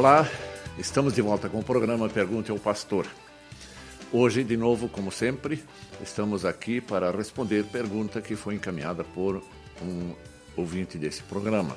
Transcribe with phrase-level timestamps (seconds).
[0.00, 0.26] Olá,
[0.78, 3.06] estamos de volta com o programa Pergunte ao Pastor.
[4.10, 5.62] Hoje, de novo, como sempre,
[6.02, 9.42] estamos aqui para responder pergunta que foi encaminhada por
[9.82, 10.14] um
[10.56, 11.76] ouvinte desse programa.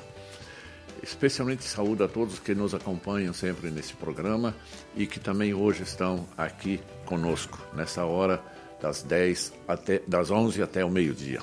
[1.02, 4.56] Especialmente saúde a todos que nos acompanham sempre nesse programa
[4.96, 8.42] e que também hoje estão aqui conosco, nessa hora
[8.80, 11.42] das 10 até das 11 até o meio-dia.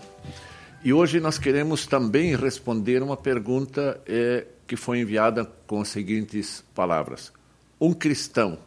[0.83, 6.63] E hoje nós queremos também responder uma pergunta eh, que foi enviada com as seguintes
[6.73, 7.33] palavras:
[7.77, 8.57] Um cristão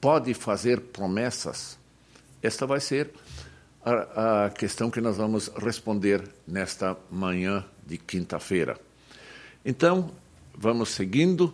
[0.00, 1.78] pode fazer promessas?
[2.42, 3.10] Esta vai ser
[3.84, 8.80] a, a questão que nós vamos responder nesta manhã de quinta-feira.
[9.62, 10.10] Então,
[10.56, 11.52] vamos seguindo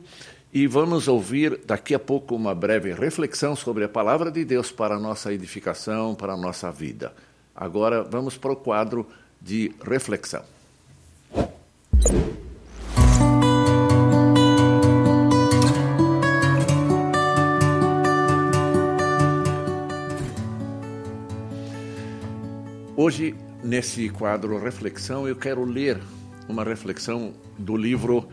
[0.55, 4.95] e vamos ouvir daqui a pouco uma breve reflexão sobre a palavra de Deus para
[4.95, 7.13] a nossa edificação, para a nossa vida.
[7.53, 9.09] Agora vamos para o quadro
[9.43, 10.45] de reflexão.
[23.01, 23.33] Hoje,
[23.63, 26.01] nesse quadro Reflexão, eu quero ler
[26.49, 28.29] uma reflexão do livro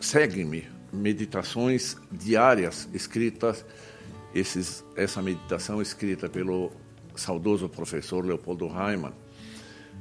[0.00, 3.66] Segue-me, Meditações Diárias, escritas,
[4.34, 6.72] esses, essa meditação escrita pelo
[7.14, 9.12] saudoso professor Leopoldo Reimann,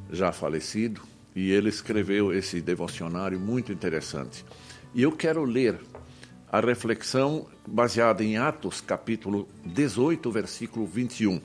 [0.10, 1.02] já falecido,
[1.36, 4.46] e ele escreveu esse devocionário muito interessante.
[4.96, 5.78] E eu quero ler
[6.50, 11.42] a reflexão baseada em Atos, capítulo 18, versículo 21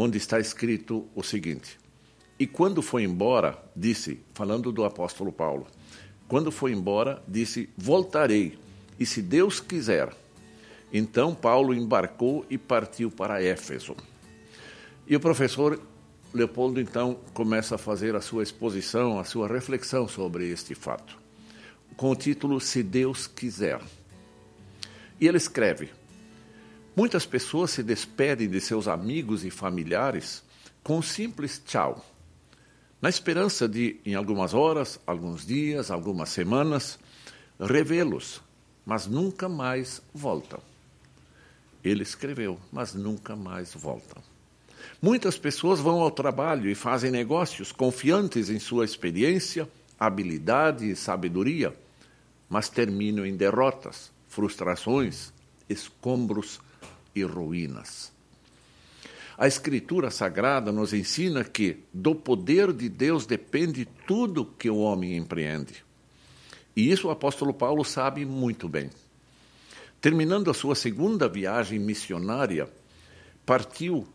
[0.00, 1.76] onde está escrito o seguinte:
[2.38, 5.66] E quando foi embora, disse, falando do apóstolo Paulo,
[6.28, 8.56] quando foi embora, disse: Voltarei,
[8.98, 10.14] e se Deus quiser.
[10.92, 13.94] Então Paulo embarcou e partiu para Éfeso.
[15.06, 15.78] E o professor
[16.32, 21.18] Leopoldo então começa a fazer a sua exposição, a sua reflexão sobre este fato,
[21.96, 23.80] com o título Se Deus quiser.
[25.20, 25.90] E ele escreve:
[26.98, 30.42] Muitas pessoas se despedem de seus amigos e familiares
[30.82, 32.04] com um simples tchau,
[33.00, 36.98] na esperança de, em algumas horas, alguns dias, algumas semanas,
[37.60, 38.42] revê-los,
[38.84, 40.58] mas nunca mais voltam.
[41.84, 44.20] Ele escreveu, mas nunca mais voltam.
[45.00, 49.68] Muitas pessoas vão ao trabalho e fazem negócios confiantes em sua experiência,
[50.00, 51.72] habilidade e sabedoria,
[52.50, 55.32] mas terminam em derrotas, frustrações,
[55.68, 56.60] escombros
[57.18, 58.12] e ruínas.
[59.36, 65.16] A Escritura Sagrada nos ensina que do poder de Deus depende tudo que o homem
[65.16, 65.84] empreende.
[66.74, 68.90] E isso o apóstolo Paulo sabe muito bem.
[70.00, 72.68] Terminando a sua segunda viagem missionária,
[73.46, 74.06] partiu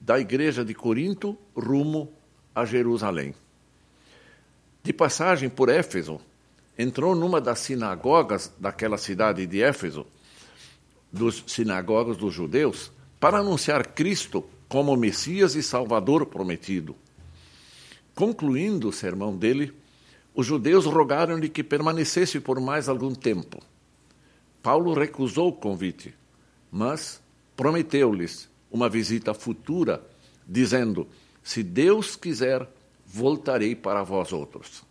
[0.00, 2.10] da igreja de Corinto rumo
[2.54, 3.34] a Jerusalém.
[4.82, 6.20] De passagem por Éfeso,
[6.78, 10.06] entrou numa das sinagogas daquela cidade de Éfeso
[11.12, 12.90] dos sinagogas dos judeus
[13.20, 16.96] para anunciar Cristo como Messias e Salvador prometido.
[18.14, 19.74] Concluindo o sermão dele,
[20.34, 23.62] os judeus rogaram-lhe que permanecesse por mais algum tempo.
[24.62, 26.14] Paulo recusou o convite,
[26.70, 27.20] mas
[27.54, 30.02] prometeu-lhes uma visita futura,
[30.48, 31.06] dizendo:
[31.42, 32.66] Se Deus quiser,
[33.04, 34.82] voltarei para vós outros.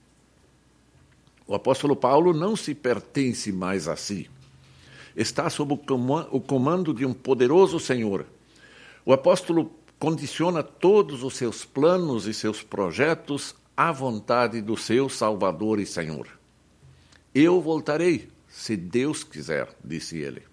[1.47, 4.29] O apóstolo Paulo não se pertence mais a si
[5.15, 8.25] está sob o comando de um poderoso Senhor.
[9.05, 15.79] O apóstolo condiciona todos os seus planos e seus projetos à vontade do seu Salvador
[15.79, 16.27] e Senhor.
[17.33, 20.43] Eu voltarei, se Deus quiser, disse ele.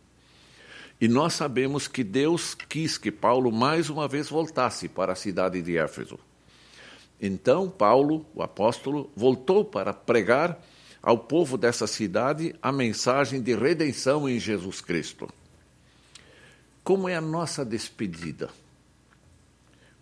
[1.01, 5.63] E nós sabemos que Deus quis que Paulo mais uma vez voltasse para a cidade
[5.63, 6.19] de Éfeso.
[7.21, 10.61] Então, Paulo, o apóstolo, voltou para pregar
[11.03, 15.29] ao povo dessa cidade a mensagem de redenção em Jesus Cristo.
[16.83, 18.51] Como é a nossa despedida?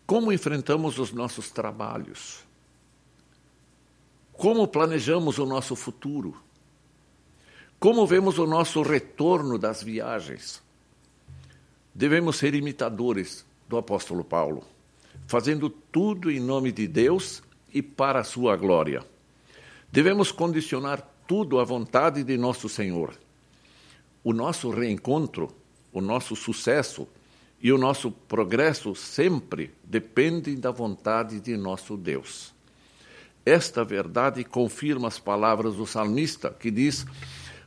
[0.06, 2.44] Como enfrentamos os nossos trabalhos?
[4.32, 6.37] Como planejamos o nosso futuro?
[7.79, 10.62] Como vemos o nosso retorno das viagens?
[11.94, 14.62] Devemos ser imitadores do apóstolo Paulo,
[15.26, 17.43] fazendo tudo em nome de Deus
[17.73, 19.05] e para a sua glória.
[19.96, 23.14] Devemos condicionar tudo à vontade de nosso Senhor.
[24.22, 25.48] O nosso reencontro,
[25.90, 27.08] o nosso sucesso
[27.62, 32.52] e o nosso progresso sempre dependem da vontade de nosso Deus.
[33.43, 37.06] Esta verdade confirma as palavras do salmista, que diz: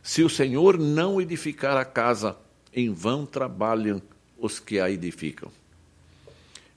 [0.03, 2.37] Se o Senhor não edificar a casa,
[2.71, 3.99] em vão trabalham
[4.37, 5.51] os que a edificam.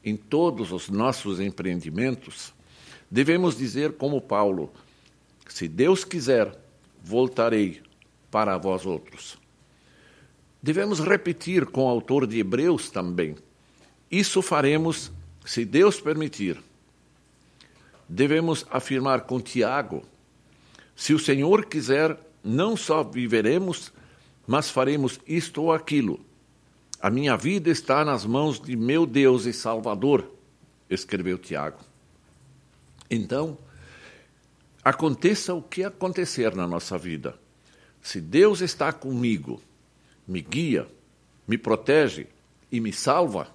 [0.02, 2.54] Em todos os nossos empreendimentos,
[3.10, 4.72] devemos dizer como Paulo:
[5.49, 6.56] se Deus quiser,
[7.03, 7.83] voltarei
[8.31, 9.39] para vós outros.
[10.62, 13.37] Devemos repetir com o autor de Hebreus também.
[14.11, 15.11] Isso faremos
[15.44, 16.62] se Deus permitir.
[18.09, 20.05] Devemos afirmar com Tiago:
[20.94, 23.93] se o Senhor quiser, não só viveremos,
[24.47, 26.21] mas faremos isto ou aquilo.
[27.00, 30.31] A minha vida está nas mãos de meu Deus e Salvador,
[30.88, 31.79] escreveu Tiago.
[33.11, 33.59] Então,
[34.84, 37.38] aconteça o que acontecer na nossa vida,
[38.00, 39.62] se Deus está comigo,
[40.26, 40.88] me guia,
[41.46, 42.26] me protege
[42.70, 43.49] e me salva,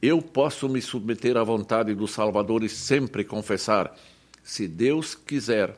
[0.00, 3.96] eu posso me submeter à vontade do Salvador e sempre confessar:
[4.42, 5.74] se Deus quiser,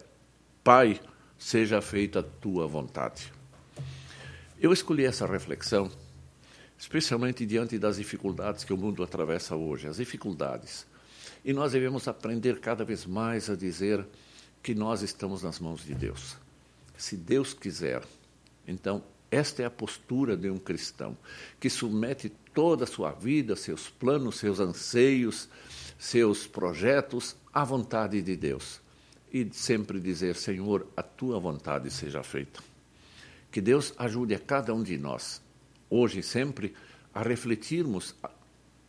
[0.64, 1.00] Pai,
[1.38, 3.32] seja feita a tua vontade.
[4.60, 5.90] Eu escolhi essa reflexão,
[6.76, 10.86] especialmente diante das dificuldades que o mundo atravessa hoje as dificuldades.
[11.44, 14.04] E nós devemos aprender cada vez mais a dizer
[14.66, 16.36] que nós estamos nas mãos de Deus.
[16.98, 18.02] Se Deus quiser,
[18.66, 21.16] então esta é a postura de um cristão
[21.60, 25.48] que submete toda a sua vida, seus planos, seus anseios,
[25.96, 28.80] seus projetos à vontade de Deus.
[29.32, 32.60] E sempre dizer: Senhor, a tua vontade seja feita.
[33.52, 35.40] Que Deus ajude a cada um de nós,
[35.88, 36.74] hoje e sempre,
[37.14, 38.16] a refletirmos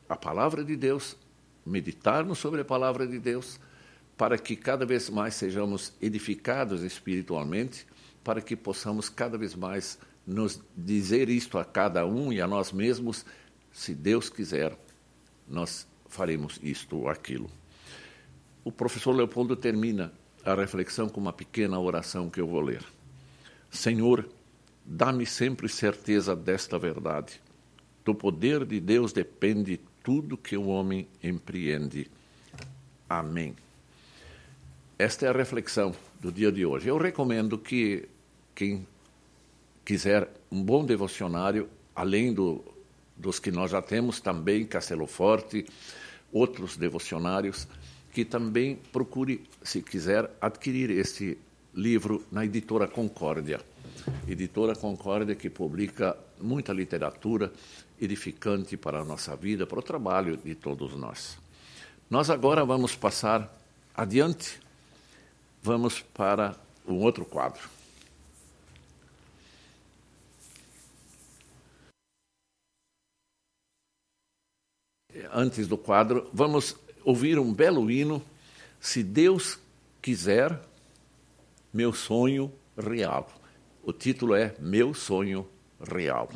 [0.09, 1.15] a palavra de Deus,
[1.63, 3.59] meditarmos sobre a palavra de Deus,
[4.17, 7.85] para que cada vez mais sejamos edificados espiritualmente,
[8.23, 12.71] para que possamos cada vez mais nos dizer isto a cada um e a nós
[12.71, 13.25] mesmos,
[13.71, 14.77] se Deus quiser,
[15.47, 17.49] nós faremos isto ou aquilo.
[18.63, 20.11] O professor Leopoldo termina
[20.43, 22.83] a reflexão com uma pequena oração que eu vou ler.
[23.69, 24.27] Senhor,
[24.83, 27.39] dá-me sempre certeza desta verdade.
[28.03, 32.09] Do poder de Deus depende tudo que o homem empreende.
[33.09, 33.55] Amém.
[34.99, 36.87] Esta é a reflexão do dia de hoje.
[36.87, 38.09] Eu recomendo que
[38.55, 38.87] quem
[39.85, 42.63] quiser um bom devocionário, além do,
[43.15, 45.67] dos que nós já temos, também Castelo Forte,
[46.33, 47.67] outros devocionários,
[48.11, 51.37] que também procure, se quiser, adquirir este
[51.75, 53.61] livro na editora Concórdia.
[54.27, 57.53] Editora Concórdia que publica muita literatura
[58.01, 61.37] edificante para a nossa vida, para o trabalho de todos nós.
[62.09, 63.55] Nós agora vamos passar
[63.93, 64.59] adiante,
[65.67, 66.55] vamos para
[66.87, 67.77] um outro quadro.
[75.33, 78.23] antes do quadro, vamos ouvir um belo hino,
[78.79, 79.59] Se Deus
[80.01, 80.59] quiser,
[81.73, 83.27] meu sonho real.
[83.83, 85.47] O título é Meu Sonho
[85.79, 86.29] Real.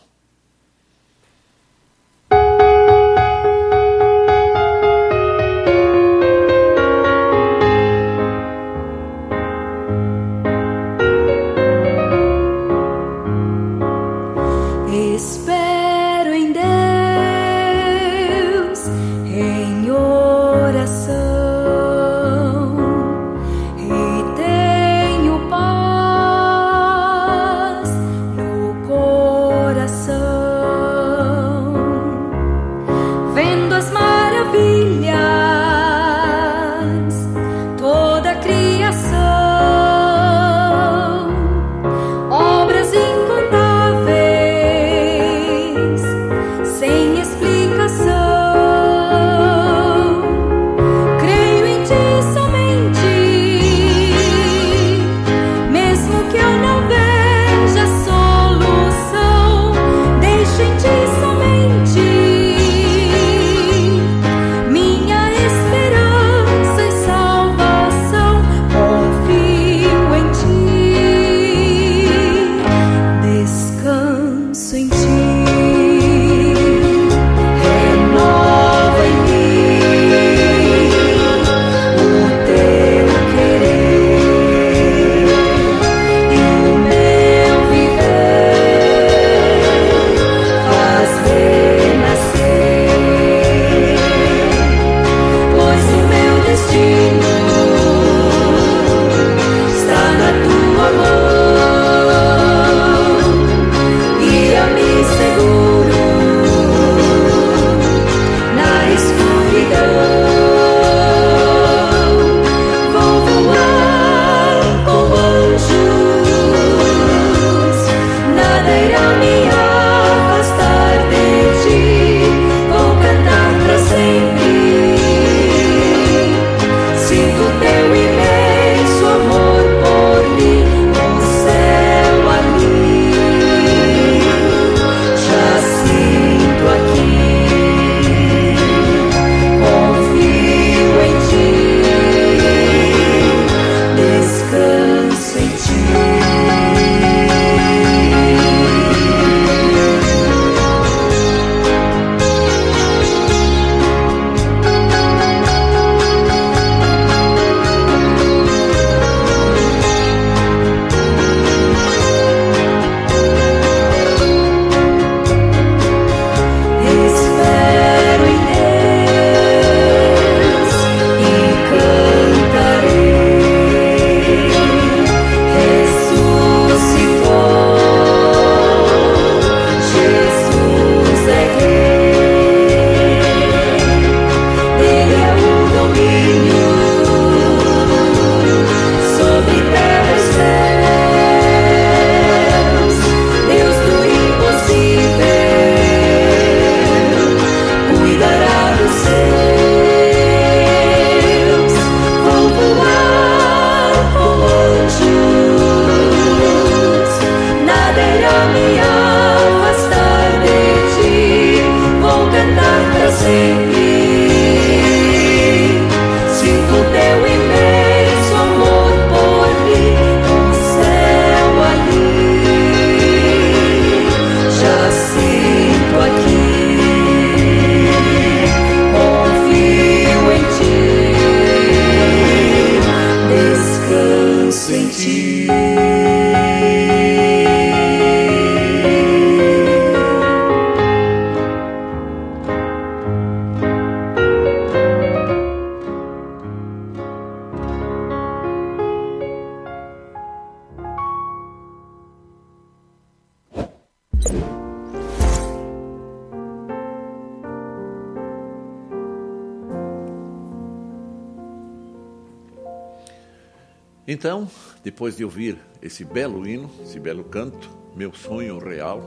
[265.02, 269.02] Depois de ouvir esse belo hino, esse belo canto, Meu Sonho Real,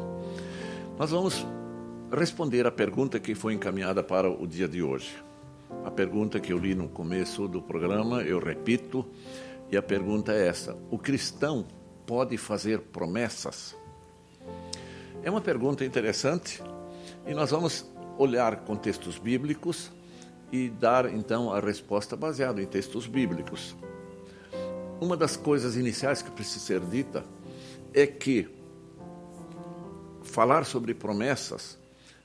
[0.98, 1.46] nós vamos
[2.10, 5.14] responder a pergunta que foi encaminhada para o dia de hoje.
[5.84, 9.06] A pergunta que eu li no começo do programa, eu repito,
[9.70, 11.64] e a pergunta é essa: O cristão
[12.04, 13.76] pode fazer promessas?
[15.22, 16.60] É uma pergunta interessante
[17.24, 19.92] e nós vamos olhar com textos bíblicos
[20.50, 23.76] e dar então a resposta baseada em textos bíblicos.
[25.00, 27.24] Uma das coisas iniciais que precisa ser dita
[27.92, 28.48] é que
[30.22, 31.78] falar sobre promessas,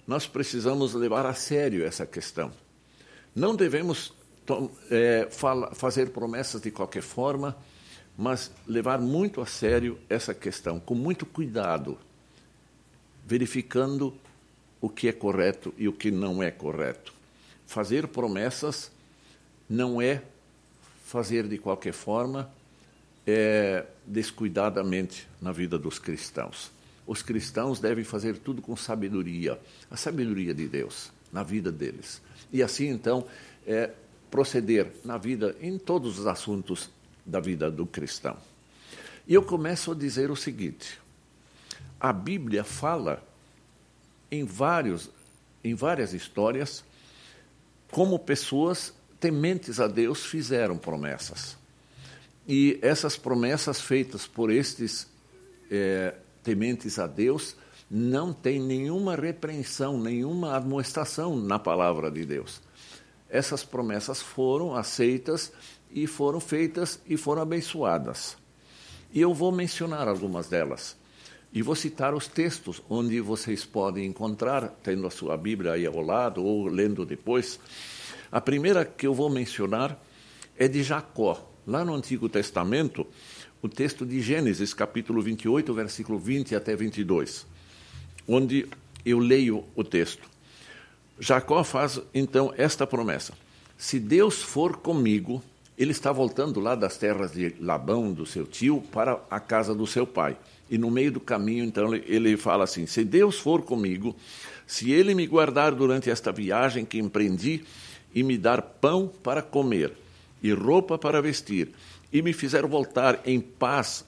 [0.08, 2.52] nós precisamos levar a sério essa questão.
[3.36, 4.14] Não devemos
[4.90, 7.56] é, fala, fazer promessas de qualquer forma,
[8.18, 11.98] mas levar muito a sério essa questão, com muito cuidado,
[13.26, 14.14] verificando
[14.82, 17.14] o que é correto e o que não é correto.
[17.68, 18.92] Fazer promessas
[19.70, 20.24] não é
[21.06, 22.52] fazer de qualquer forma,
[23.26, 26.72] é, descuidadamente na vida dos cristãos.
[27.06, 29.60] Os cristãos devem fazer tudo com sabedoria,
[29.90, 32.22] a sabedoria de Deus na vida deles.
[32.52, 33.26] E assim, então,
[33.66, 33.92] é,
[34.30, 36.90] proceder na vida, em todos os assuntos
[37.26, 38.38] da vida do cristão.
[39.28, 41.00] E eu começo a dizer o seguinte:
[42.00, 43.24] a Bíblia fala
[44.32, 45.10] em, vários,
[45.64, 46.84] em várias histórias
[47.92, 51.59] como pessoas tementes a Deus fizeram promessas.
[52.52, 55.08] E essas promessas feitas por estes
[55.70, 57.56] é, tementes a Deus
[57.92, 62.60] não tem nenhuma repreensão, nenhuma admoestação na palavra de Deus.
[63.30, 65.54] Essas promessas foram aceitas
[65.92, 68.36] e foram feitas e foram abençoadas.
[69.14, 70.98] E eu vou mencionar algumas delas.
[71.54, 76.02] E vou citar os textos onde vocês podem encontrar, tendo a sua Bíblia aí ao
[76.02, 77.60] lado ou lendo depois.
[78.32, 80.04] A primeira que eu vou mencionar
[80.58, 81.49] é de Jacó.
[81.68, 83.06] Lá no Antigo Testamento,
[83.62, 87.46] o texto de Gênesis, capítulo 28, versículo 20 até 22,
[88.28, 88.68] onde
[89.06, 90.30] eu leio o texto.
[91.20, 93.34] Jacó faz então esta promessa:
[93.78, 95.44] Se Deus for comigo,
[95.78, 99.86] ele está voltando lá das terras de Labão, do seu tio, para a casa do
[99.86, 100.38] seu pai.
[100.70, 104.16] E no meio do caminho, então, ele fala assim: Se Deus for comigo,
[104.66, 107.64] se ele me guardar durante esta viagem que empreendi
[108.16, 109.94] e me dar pão para comer
[110.42, 111.72] e roupa para vestir,
[112.12, 114.06] e me fizer voltar em paz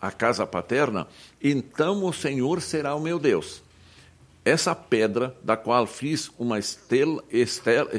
[0.00, 1.06] à casa paterna,
[1.42, 3.62] então o Senhor será o meu Deus.
[4.44, 7.90] Essa pedra, da qual fiz uma estela, estela,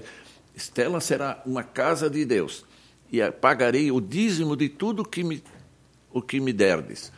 [0.56, 2.66] estela será uma casa de Deus,
[3.12, 5.44] e pagarei o dízimo de tudo que me,
[6.12, 7.12] o que me derdes.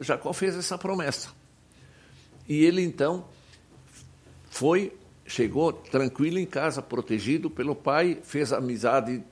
[0.00, 1.30] Jacó fez essa promessa.
[2.48, 3.24] E ele então
[4.50, 4.92] foi,
[5.26, 9.22] chegou tranquilo em casa, protegido pelo pai, fez amizade,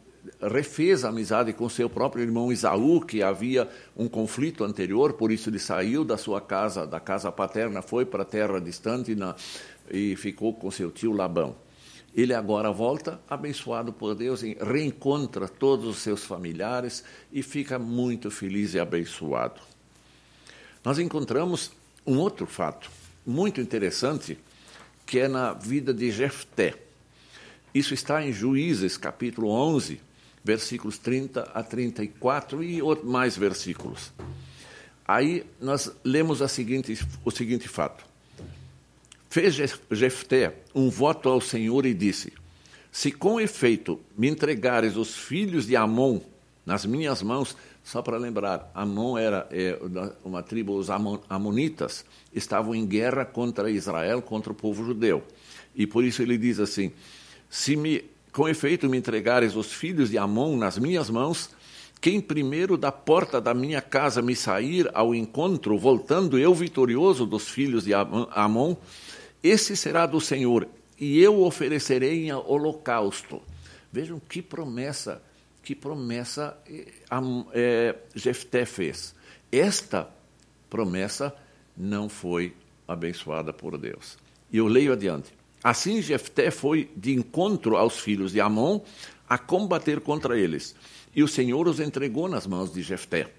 [0.40, 5.49] refez a amizade com seu próprio irmão Isaú, que havia um conflito anterior, por isso
[5.50, 9.35] ele saiu da sua casa, da casa paterna, foi para a terra distante na,
[9.90, 11.56] e ficou com seu tio Labão.
[12.14, 18.75] Ele agora volta, abençoado por Deus, reencontra todos os seus familiares e fica muito feliz
[18.75, 19.61] e abençoado
[20.85, 21.73] nós encontramos
[22.06, 22.90] um outro fato
[23.26, 24.38] muito interessante,
[25.04, 26.75] que é na vida de Jefté.
[27.75, 30.00] Isso está em Juízes, capítulo 11,
[30.42, 34.12] versículos 30 a 34 e mais versículos.
[35.07, 38.04] Aí nós lemos seguinte, o seguinte fato.
[39.30, 39.54] Fez
[39.90, 42.33] Jefté um voto ao Senhor e disse:
[42.90, 46.21] Se com efeito me entregares os filhos de Amon
[46.64, 49.78] nas minhas mãos, só para lembrar, Amon era é,
[50.23, 52.04] uma tribo, os Amonitas
[52.35, 55.23] estavam em guerra contra Israel, contra o povo judeu.
[55.75, 56.92] E por isso ele diz assim:
[57.49, 58.04] Se me,
[58.38, 61.50] com efeito me entregares os filhos de Amon nas minhas mãos,
[62.00, 67.49] quem primeiro da porta da minha casa me sair ao encontro, voltando eu vitorioso dos
[67.49, 68.76] filhos de Amon,
[69.42, 73.42] esse será do Senhor, e eu oferecerei em holocausto.
[73.90, 75.21] Vejam que promessa
[75.61, 76.57] que promessa
[77.52, 79.16] é, Jefté fez.
[79.50, 80.09] Esta
[80.71, 81.35] promessa
[81.76, 82.54] não foi
[82.87, 84.16] abençoada por Deus.
[84.52, 85.38] E eu leio adiante.
[85.62, 88.81] Assim Jefté foi de encontro aos filhos de Amon
[89.29, 90.75] a combater contra eles,
[91.15, 93.31] e o Senhor os entregou nas mãos de Jefté.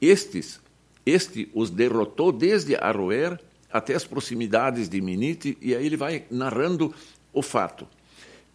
[0.00, 0.60] Estes,
[1.04, 3.38] este os derrotou desde Aroer
[3.70, 6.94] até as proximidades de Minite, e aí ele vai narrando
[7.32, 7.86] o fato.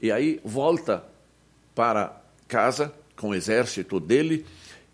[0.02, 1.06] E aí volta
[1.74, 4.46] para casa com o exército dele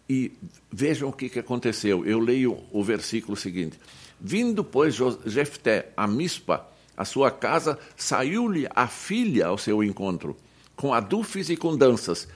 [0.10, 0.32] e
[0.72, 2.06] vejam o que, que aconteceu.
[2.06, 3.80] Eu leio o versículo seguinte.
[4.20, 6.68] Vindo, pois, Jefté a Mispa,
[7.02, 10.38] a sua casa, saiu-lhe a filha ao seu encontro,
[10.76, 12.28] com adufes e com danças,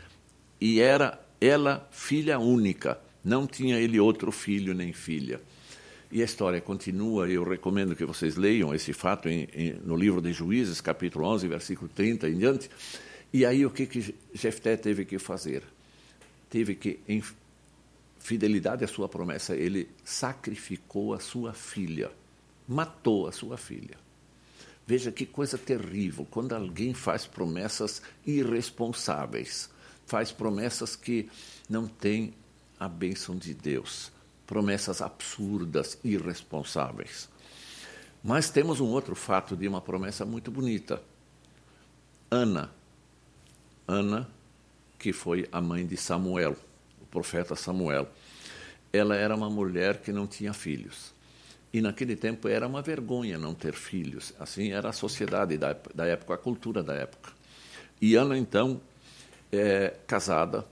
[0.60, 5.40] e era ela filha única, não tinha ele outro filho nem filha.
[6.12, 10.22] E a história continua, eu recomendo que vocês leiam esse fato em, em, no livro
[10.22, 12.70] de Juízes, capítulo 11, versículo 30 em diante.
[13.32, 15.62] E aí o que, que Jefté teve que fazer?
[16.50, 17.22] Teve que, em
[18.18, 22.12] fidelidade à sua promessa, ele sacrificou a sua filha,
[22.68, 24.05] matou a sua filha.
[24.88, 29.70] Veja que coisa terrível quando alguém faz promessas irresponsáveis,
[30.06, 31.30] faz promessas que
[31.68, 32.34] não têm
[32.80, 34.12] a bênção de Deus,
[34.46, 37.28] promessas absurdas, irresponsáveis.
[38.24, 41.02] Mas temos um outro fato de uma promessa muito bonita.
[42.30, 42.70] Ana,
[43.88, 44.30] Ana,
[45.00, 46.56] que foi a mãe de Samuel,
[47.02, 48.08] o profeta Samuel,
[48.94, 51.15] ela era uma mulher que não tinha filhos.
[51.76, 54.34] E naquele tempo era uma vergonha não ter filhos.
[54.40, 57.34] Assim era a sociedade da, da época, a cultura da época.
[58.02, 58.80] E Ana, então,
[59.52, 60.66] é, casada,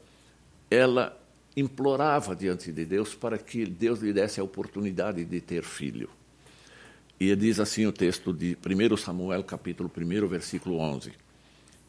[0.72, 1.14] ela
[1.58, 6.10] implorava diante de Deus para que Deus lhe desse a oportunidade de ter filho.
[7.20, 11.12] E diz assim o texto de 1 Samuel, capítulo 1, versículo 11.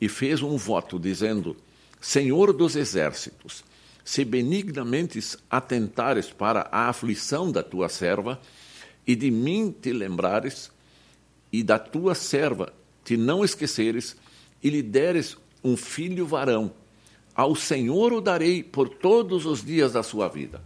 [0.01, 1.57] E fez um voto, dizendo:
[2.01, 3.63] Senhor dos exércitos,
[4.05, 8.41] se benignamente atentares para a aflição da tua serva,
[9.07, 10.71] e de mim te lembrares,
[11.53, 12.73] e da tua serva
[13.05, 14.17] te não esqueceres,
[14.63, 16.73] e lhe deres um filho varão,
[17.35, 20.63] ao Senhor o darei por todos os dias da sua vida.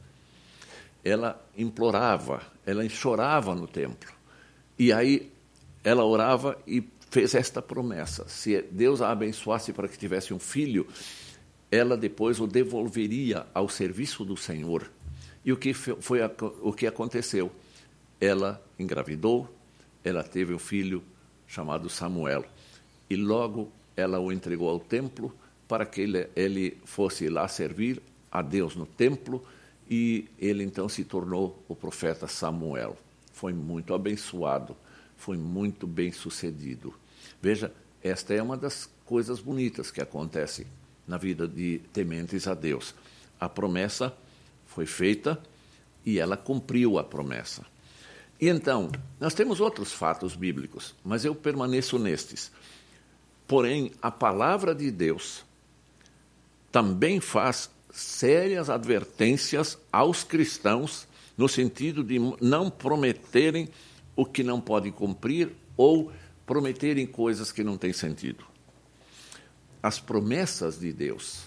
[1.04, 4.12] Ela implorava, ela chorava no templo.
[4.78, 5.32] E aí
[5.82, 10.86] ela orava e fez esta promessa: se Deus a abençoasse para que tivesse um filho,
[11.70, 14.90] ela depois o devolveria ao serviço do Senhor.
[15.44, 16.20] E o que foi
[16.62, 17.50] o que aconteceu?
[18.20, 19.48] Ela engravidou,
[20.04, 21.02] ela teve um filho
[21.46, 22.44] chamado Samuel.
[23.08, 25.34] E logo ela o entregou ao templo
[25.66, 28.00] para que ele, ele fosse lá servir
[28.30, 29.44] a Deus no templo
[29.90, 32.96] e ele então se tornou o profeta Samuel.
[33.32, 34.76] Foi muito abençoado,
[35.16, 36.94] foi muito bem sucedido.
[37.40, 40.66] Veja, esta é uma das coisas bonitas que acontece
[41.06, 42.94] na vida de tementes a Deus.
[43.40, 44.14] A promessa
[44.66, 45.40] foi feita
[46.04, 47.64] e ela cumpriu a promessa.
[48.40, 52.52] E então, nós temos outros fatos bíblicos, mas eu permaneço nestes.
[53.46, 55.44] Porém, a palavra de Deus
[56.70, 63.68] também faz sérias advertências aos cristãos no sentido de não prometerem
[64.14, 66.12] o que não podem cumprir ou
[66.44, 68.44] prometerem coisas que não têm sentido.
[69.82, 71.44] As promessas de Deus,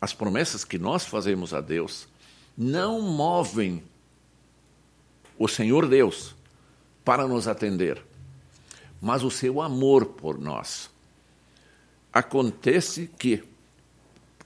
[0.00, 2.08] as promessas que nós fazemos a Deus,
[2.56, 3.82] não movem
[5.38, 6.34] o Senhor Deus
[7.04, 8.02] para nos atender,
[9.00, 10.90] mas o seu amor por nós.
[12.12, 13.44] Acontece que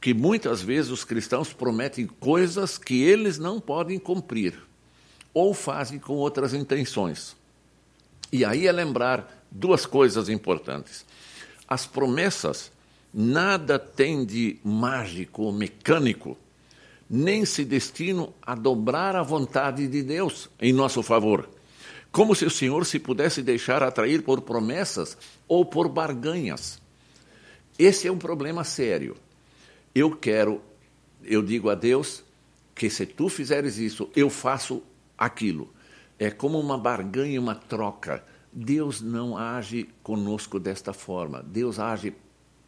[0.02, 4.60] que muitas vezes os cristãos prometem coisas que eles não podem cumprir
[5.32, 7.36] ou fazem com outras intenções.
[8.32, 11.06] E aí é lembrar duas coisas importantes.
[11.68, 12.72] As promessas
[13.14, 16.36] nada têm de mágico ou mecânico
[17.12, 21.46] nem se destinam a dobrar a vontade de Deus em nosso favor.
[22.10, 26.80] Como se o Senhor se pudesse deixar atrair por promessas ou por barganhas.
[27.78, 29.14] Esse é um problema sério.
[29.94, 30.62] Eu quero,
[31.22, 32.24] eu digo a Deus
[32.74, 34.82] que se tu fizeres isso, eu faço
[35.16, 35.70] aquilo.
[36.18, 38.24] É como uma barganha, uma troca.
[38.50, 41.42] Deus não age conosco desta forma.
[41.42, 42.14] Deus age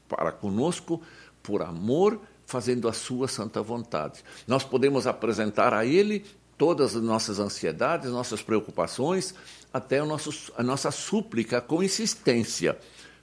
[0.07, 1.01] para conosco
[1.43, 4.23] por amor fazendo a sua santa vontade.
[4.47, 6.25] Nós podemos apresentar a Ele
[6.57, 9.35] todas as nossas ansiedades, nossas preocupações,
[9.73, 12.79] até a, nosso, a nossa súplica com insistência,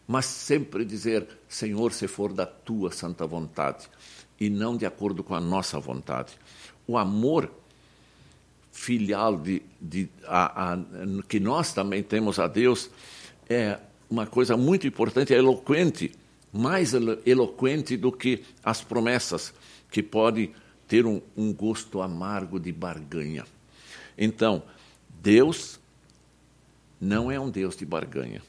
[0.07, 3.89] mas sempre dizer: Senhor, se for da tua santa vontade,
[4.39, 6.33] e não de acordo com a nossa vontade.
[6.87, 7.49] O amor
[8.71, 10.77] filial de, de a, a,
[11.27, 12.89] que nós também temos a Deus
[13.47, 13.77] é
[14.09, 16.11] uma coisa muito importante, é eloquente
[16.51, 16.93] mais
[17.25, 19.53] eloquente do que as promessas,
[19.89, 20.51] que pode
[20.87, 23.45] ter um, um gosto amargo de barganha.
[24.17, 24.63] Então,
[25.21, 25.79] Deus
[26.99, 28.41] não é um Deus de barganha.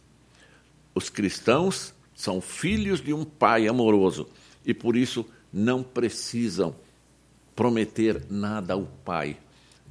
[0.95, 4.29] Os cristãos são filhos de um pai amoroso
[4.65, 6.75] e por isso não precisam
[7.55, 9.37] prometer nada ao pai.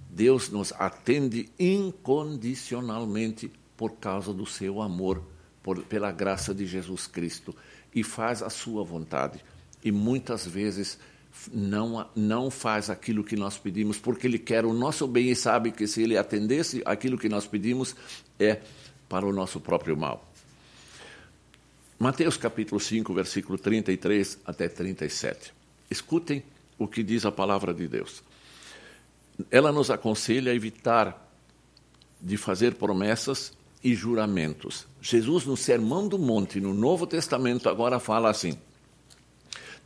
[0.09, 5.23] Deus nos atende incondicionalmente por causa do seu amor,
[5.63, 7.55] por, pela graça de Jesus Cristo
[7.93, 9.43] e faz a sua vontade.
[9.83, 10.97] E muitas vezes
[11.51, 15.71] não, não faz aquilo que nós pedimos, porque Ele quer o nosso bem e sabe
[15.71, 17.95] que se Ele atendesse aquilo que nós pedimos,
[18.39, 18.61] é
[19.07, 20.27] para o nosso próprio mal.
[21.99, 25.53] Mateus capítulo 5, versículo 33 até 37.
[25.89, 26.43] Escutem
[26.77, 28.23] o que diz a palavra de Deus.
[29.51, 31.29] Ela nos aconselha a evitar
[32.19, 34.87] de fazer promessas e juramentos.
[35.01, 38.57] Jesus, no Sermão do Monte, no Novo Testamento, agora fala assim: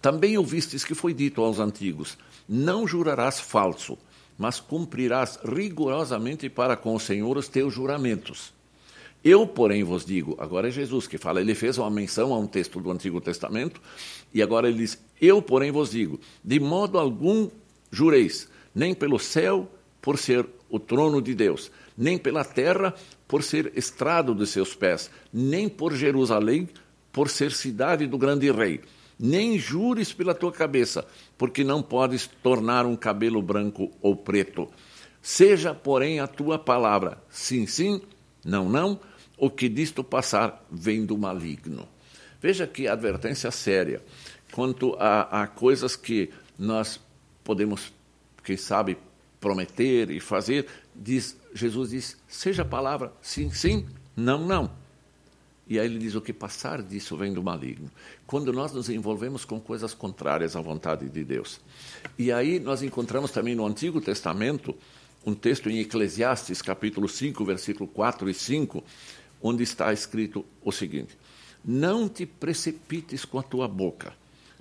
[0.01, 3.97] Também ouvistes que foi dito aos antigos: Não jurarás falso,
[4.37, 8.53] mas cumprirás rigorosamente para com o Senhor os teus juramentos.
[9.23, 12.45] Eu, porém, vos digo, agora é Jesus que fala, ele fez uma menção a um
[12.45, 13.81] texto do Antigo Testamento,
[14.31, 17.49] e agora ele diz: Eu, porém, vos digo, de modo algum
[17.89, 19.67] jureis, nem pelo céu,
[19.99, 22.93] por ser o trono de Deus, nem pela terra,
[23.27, 26.69] por ser estrado de seus pés, nem por Jerusalém,
[27.11, 28.81] por ser cidade do grande rei.
[29.17, 34.69] Nem jures pela tua cabeça, porque não podes tornar um cabelo branco ou preto.
[35.21, 38.01] Seja, porém, a tua palavra sim, sim,
[38.43, 38.99] não, não,
[39.37, 41.87] o que disto passar vem do maligno.
[42.41, 44.03] Veja que advertência séria
[44.51, 46.29] quanto a, a coisas que
[46.59, 46.99] nós
[47.43, 47.91] podemos,
[48.43, 48.97] quem sabe,
[49.45, 53.85] prometer e fazer, diz, Jesus diz, seja a palavra sim, sim,
[54.17, 54.71] não, não.
[55.67, 57.91] E aí ele diz, o que passar disso vem do maligno.
[58.25, 61.61] Quando nós nos envolvemos com coisas contrárias à vontade de Deus.
[62.17, 64.75] E aí nós encontramos também no Antigo Testamento
[65.23, 68.83] um texto em Eclesiastes, capítulo 5, versículo 4 e 5,
[69.43, 71.15] onde está escrito o seguinte:
[71.63, 74.11] Não te precipites com a tua boca,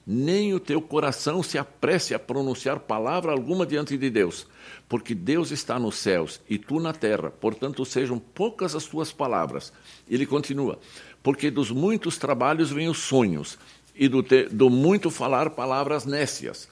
[0.07, 4.47] nem o teu coração se apresse a pronunciar palavra alguma diante de Deus,
[4.89, 9.73] porque Deus está nos céus e tu na terra, portanto sejam poucas as tuas palavras.
[10.09, 10.79] Ele continua:
[11.23, 13.59] porque dos muitos trabalhos vêm os sonhos,
[13.95, 16.69] e do, te, do muito falar palavras nécias.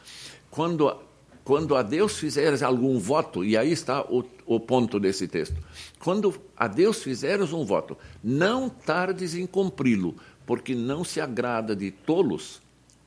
[0.50, 0.94] Quando,
[1.44, 5.56] quando a Deus fizeres algum voto, e aí está o, o ponto desse texto,
[5.98, 11.90] quando a Deus fizeres um voto, não tardes em cumpri-lo, porque não se agrada de
[11.90, 12.60] tolos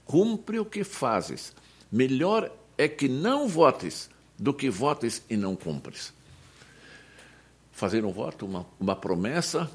[0.06, 1.54] cumpre o que fazes.
[1.91, 6.13] Melhor é que não votes do que votes e não cumpres.
[7.72, 9.70] Fazer um voto, uma, uma promessa,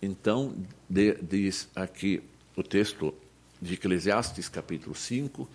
[0.00, 0.54] então,
[0.88, 2.22] de, diz aqui
[2.56, 3.14] o texto
[3.60, 5.48] de Eclesiastes, capítulo 5,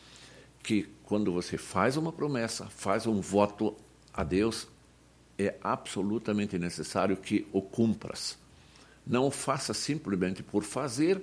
[0.61, 3.75] que quando você faz uma promessa, faz um voto
[4.13, 4.67] a Deus,
[5.37, 8.37] é absolutamente necessário que o cumpras.
[9.05, 11.21] Não faça simplesmente por fazer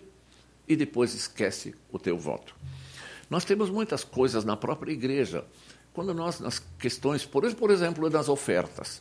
[0.69, 2.55] e depois esquece o teu voto.
[3.31, 5.45] Nós temos muitas coisas na própria igreja.
[5.95, 9.01] Quando nós, nas questões, por, por exemplo, das ofertas,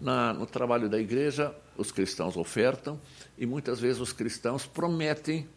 [0.00, 3.00] na, no trabalho da igreja, os cristãos ofertam
[3.38, 5.48] e muitas vezes os cristãos prometem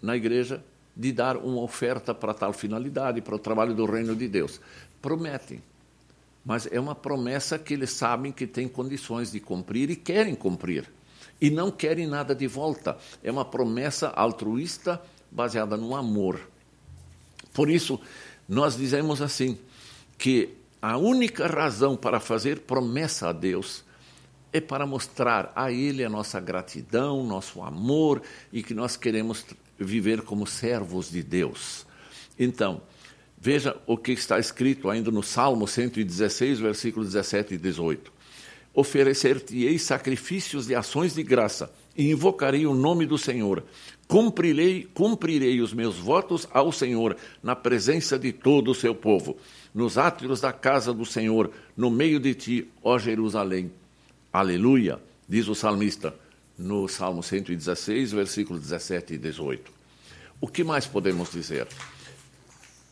[0.00, 0.62] na igreja
[0.96, 4.60] de dar uma oferta para tal finalidade, para o trabalho do reino de Deus.
[5.02, 5.62] Prometem.
[6.44, 10.90] Mas é uma promessa que eles sabem que têm condições de cumprir e querem cumprir.
[11.40, 12.96] E não querem nada de volta.
[13.22, 16.49] É uma promessa altruísta baseada no amor.
[17.52, 18.00] Por isso,
[18.48, 19.58] nós dizemos assim,
[20.18, 20.50] que
[20.82, 23.84] a única razão para fazer promessa a Deus
[24.52, 29.44] é para mostrar a Ele a nossa gratidão, nosso amor e que nós queremos
[29.78, 31.86] viver como servos de Deus.
[32.38, 32.82] Então,
[33.38, 38.12] veja o que está escrito ainda no Salmo 116, versículos 17 e 18.
[38.74, 43.62] Oferecer-te-ei sacrifícios de ações de graça e invocarei o nome do Senhor.
[44.08, 49.36] Cumprirei, cumprirei os meus votos ao Senhor na presença de todo o seu povo,
[49.74, 53.70] nos átrios da casa do Senhor, no meio de ti, ó Jerusalém.
[54.32, 56.14] Aleluia, diz o salmista
[56.56, 59.70] no Salmo 116, versículos 17 e 18.
[60.40, 61.68] O que mais podemos dizer?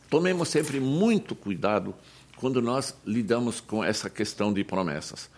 [0.07, 1.95] Tomemos sempre muito cuidado
[2.35, 5.31] quando nós lidamos com essa questão de promessas.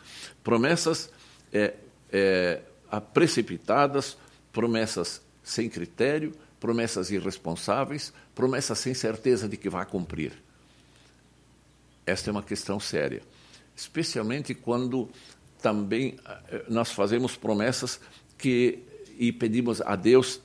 [0.43, 1.09] Promessas
[1.53, 1.73] é,
[2.11, 2.61] é,
[2.99, 4.17] precipitadas,
[4.51, 10.33] promessas sem critério, promessas irresponsáveis, promessas sem certeza de que vai cumprir.
[12.05, 13.21] Esta é uma questão séria,
[13.75, 15.09] especialmente quando
[15.61, 16.17] também
[16.49, 17.99] eh, nós fazemos promessas
[18.37, 18.83] que
[19.17, 20.41] e pedimos a Deus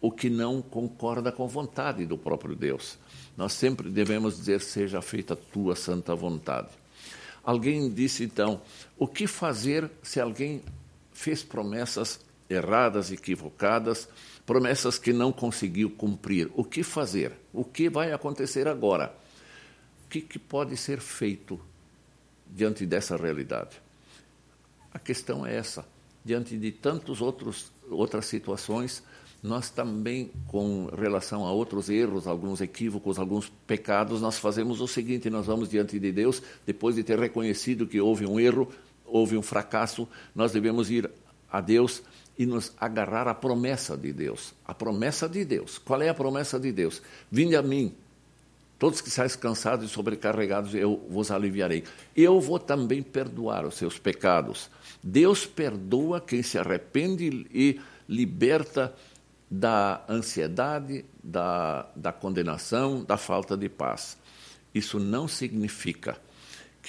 [0.00, 2.96] o que não concorda com a vontade do próprio Deus.
[3.36, 6.68] Nós sempre devemos dizer: seja feita a tua santa vontade.
[7.42, 8.60] Alguém disse então:
[8.96, 10.62] o que fazer se alguém
[11.18, 14.08] fez promessas erradas, equivocadas,
[14.46, 16.48] promessas que não conseguiu cumprir.
[16.54, 17.32] O que fazer?
[17.52, 19.12] O que vai acontecer agora?
[20.04, 21.60] O que, que pode ser feito
[22.46, 23.82] diante dessa realidade?
[24.94, 25.84] A questão é essa.
[26.24, 26.72] Diante de
[27.20, 29.02] outros outras situações,
[29.42, 35.28] nós também, com relação a outros erros, alguns equívocos, alguns pecados, nós fazemos o seguinte:
[35.28, 38.68] nós vamos diante de Deus, depois de ter reconhecido que houve um erro,
[39.10, 41.10] houve um fracasso, nós devemos ir
[41.50, 42.02] a Deus
[42.38, 44.54] e nos agarrar à promessa de Deus.
[44.64, 45.78] A promessa de Deus.
[45.78, 47.02] Qual é a promessa de Deus?
[47.30, 47.94] Vinde a mim,
[48.78, 51.82] Todos que estáis cansados e sobrecarregados, eu vos aliviarei.
[52.14, 54.70] Eu vou também perdoar os seus pecados.
[55.02, 58.94] Deus perdoa quem se arrepende e liberta
[59.50, 64.16] da ansiedade, da, da condenação, da falta de paz.
[64.72, 66.16] Isso não significa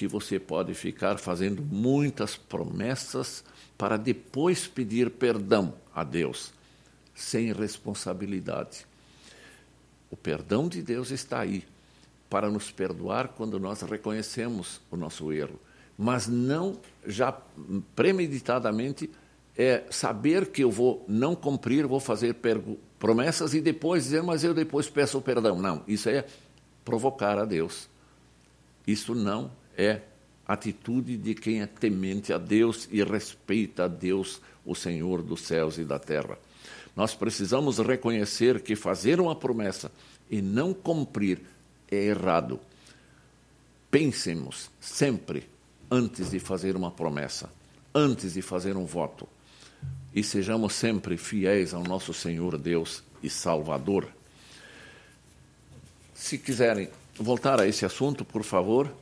[0.00, 3.44] que você pode ficar fazendo muitas promessas
[3.76, 6.54] para depois pedir perdão a Deus,
[7.14, 8.86] sem responsabilidade.
[10.10, 11.66] O perdão de Deus está aí
[12.30, 15.60] para nos perdoar quando nós reconhecemos o nosso erro,
[15.98, 17.38] mas não já
[17.94, 19.10] premeditadamente
[19.54, 22.36] é saber que eu vou não cumprir, vou fazer
[22.98, 25.60] promessas e depois dizer, mas eu depois peço perdão.
[25.60, 26.24] Não, isso é
[26.86, 27.86] provocar a Deus.
[28.86, 30.00] Isso não é
[30.46, 35.78] atitude de quem é temente a Deus e respeita a Deus, o Senhor dos céus
[35.78, 36.38] e da terra.
[36.96, 39.90] Nós precisamos reconhecer que fazer uma promessa
[40.28, 41.40] e não cumprir
[41.90, 42.60] é errado.
[43.90, 45.48] Pensemos sempre
[45.90, 47.50] antes de fazer uma promessa,
[47.94, 49.28] antes de fazer um voto.
[50.14, 54.08] E sejamos sempre fiéis ao nosso Senhor Deus e Salvador.
[56.14, 58.92] Se quiserem voltar a esse assunto, por favor,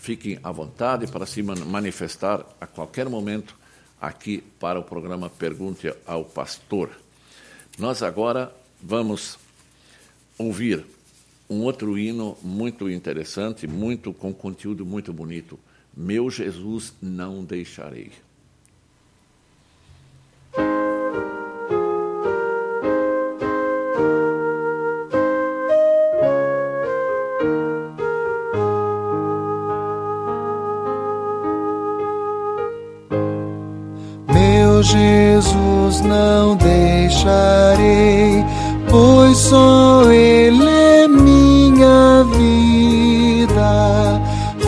[0.00, 3.54] fiquem à vontade para se manifestar a qualquer momento
[4.00, 6.90] aqui para o programa Pergunte ao Pastor.
[7.78, 9.38] Nós agora vamos
[10.38, 10.84] ouvir
[11.50, 15.58] um outro hino muito interessante, muito com conteúdo muito bonito.
[15.96, 18.27] Meu Jesus não deixarei.
[35.88, 38.44] Jesus não deixarei,
[38.90, 41.08] pois só Ele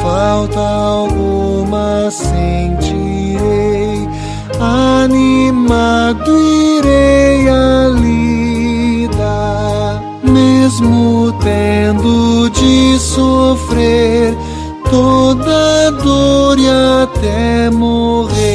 [0.03, 3.39] falta alguma sentirei,
[4.59, 9.21] animado irei a lida,
[10.25, 14.35] mesmo tendo de sofrer
[14.91, 18.50] toda dor e até morrer.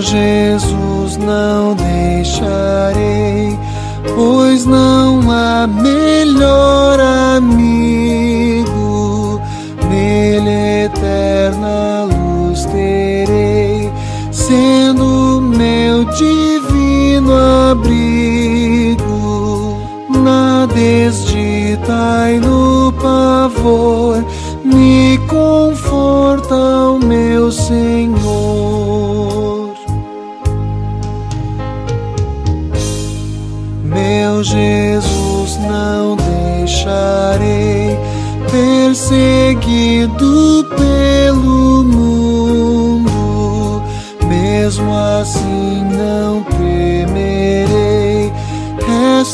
[0.00, 3.56] Jesus, não deixarei
[4.16, 7.65] pois não há melhor amigo,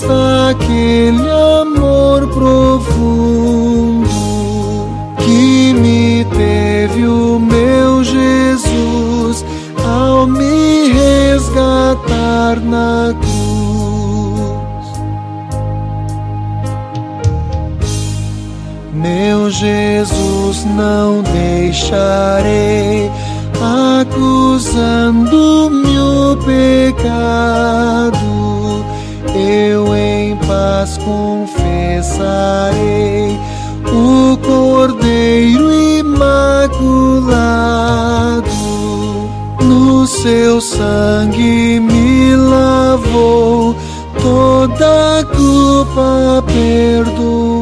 [0.02, 4.08] Resta aquele amor profundo
[5.18, 9.44] que me teve o meu Jesus
[9.86, 13.32] ao me resgatar na cruz.
[18.92, 23.08] Meu Jesus, não deixarei,
[24.00, 28.21] acusando-me o pecado.
[31.04, 32.22] Confessarei
[33.86, 36.82] o Cordeiro Imaculado.
[39.62, 43.74] No seu sangue me lavou,
[44.20, 47.61] toda culpa perdoou.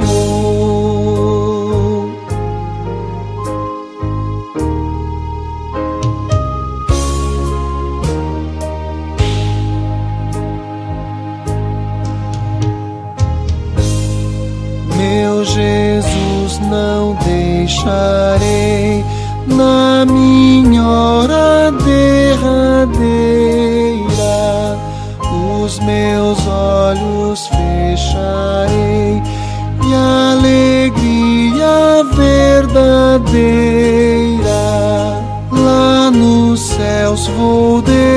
[25.70, 29.22] Os meus olhos fecharei
[29.86, 29.94] e
[30.32, 33.30] alegria verdadeira
[35.52, 38.09] lá nos céus vou desfrutar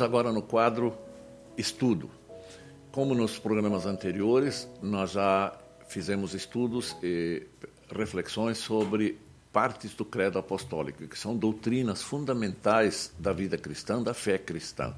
[0.00, 0.96] Agora no quadro
[1.56, 2.10] Estudo.
[2.90, 5.56] Como nos programas anteriores, nós já
[5.88, 7.46] fizemos estudos e
[7.94, 9.18] reflexões sobre
[9.52, 14.94] partes do credo apostólico, que são doutrinas fundamentais da vida cristã, da fé cristã,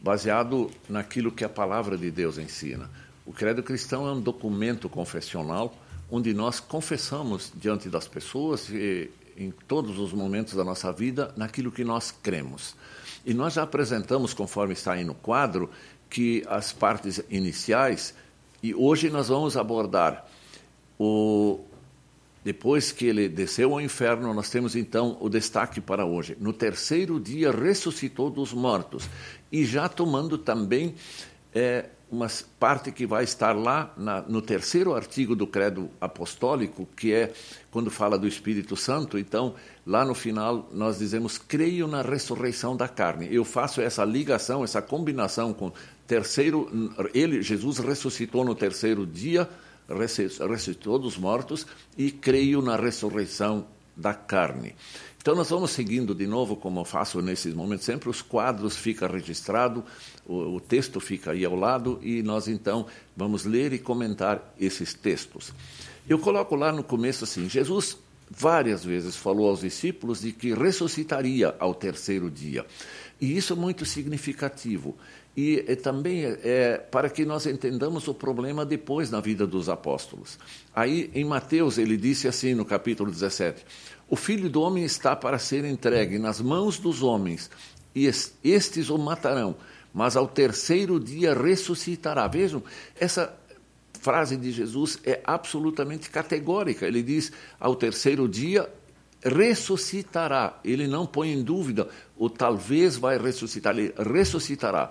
[0.00, 2.88] baseado naquilo que a palavra de Deus ensina.
[3.26, 5.74] O credo cristão é um documento confessional
[6.10, 11.72] onde nós confessamos diante das pessoas e em todos os momentos da nossa vida naquilo
[11.72, 12.74] que nós cremos.
[13.24, 15.70] E nós já apresentamos, conforme está aí no quadro,
[16.10, 18.14] que as partes iniciais,
[18.62, 20.26] e hoje nós vamos abordar
[20.98, 21.60] o.
[22.44, 26.36] Depois que ele desceu ao inferno, nós temos então o destaque para hoje.
[26.40, 29.08] No terceiro dia ressuscitou dos mortos.
[29.50, 30.96] E já tomando também
[31.54, 32.28] é, uma
[32.60, 37.32] parte que vai estar lá na, no terceiro artigo do Credo Apostólico, que é
[37.70, 39.18] quando fala do Espírito Santo.
[39.18, 39.54] Então,
[39.86, 43.34] lá no final, nós dizemos: creio na ressurreição da carne.
[43.34, 45.72] Eu faço essa ligação, essa combinação com
[46.06, 46.68] terceiro.
[47.14, 49.48] Ele, Jesus ressuscitou no terceiro dia,
[49.88, 54.74] ressuscitou dos mortos, e creio na ressurreição da carne.
[55.22, 59.84] Então nós vamos seguindo de novo, como faço nesses momentos sempre, os quadros ficam registrados,
[60.26, 64.92] o, o, texto fica aí ao lado e nós então vamos ler e comentar esses
[64.92, 65.54] textos.
[66.08, 67.96] Eu coloco lá no começo assim, Jesus
[68.28, 72.66] várias vezes falou aos discípulos de que ressuscitaria ao terceiro dia.
[73.20, 74.96] E isso é muito significativo.
[75.36, 80.38] E é, também é, para que nós entendamos o problema depois na vida dos apóstolos.
[80.74, 83.64] Aí em Mateus ele disse assim no capítulo 17:
[84.10, 87.50] O filho do homem está para ser entregue nas mãos dos homens,
[87.94, 88.10] e
[88.44, 89.56] estes o matarão,
[89.92, 92.28] mas ao terceiro dia ressuscitará.
[92.28, 92.62] Vejam,
[93.00, 93.34] essa
[94.02, 96.86] frase de Jesus é absolutamente categórica.
[96.86, 98.68] Ele diz: ao terceiro dia
[99.24, 100.58] ressuscitará.
[100.64, 104.90] Ele não põe em dúvida o talvez vai ressuscitar, ele ressuscitará.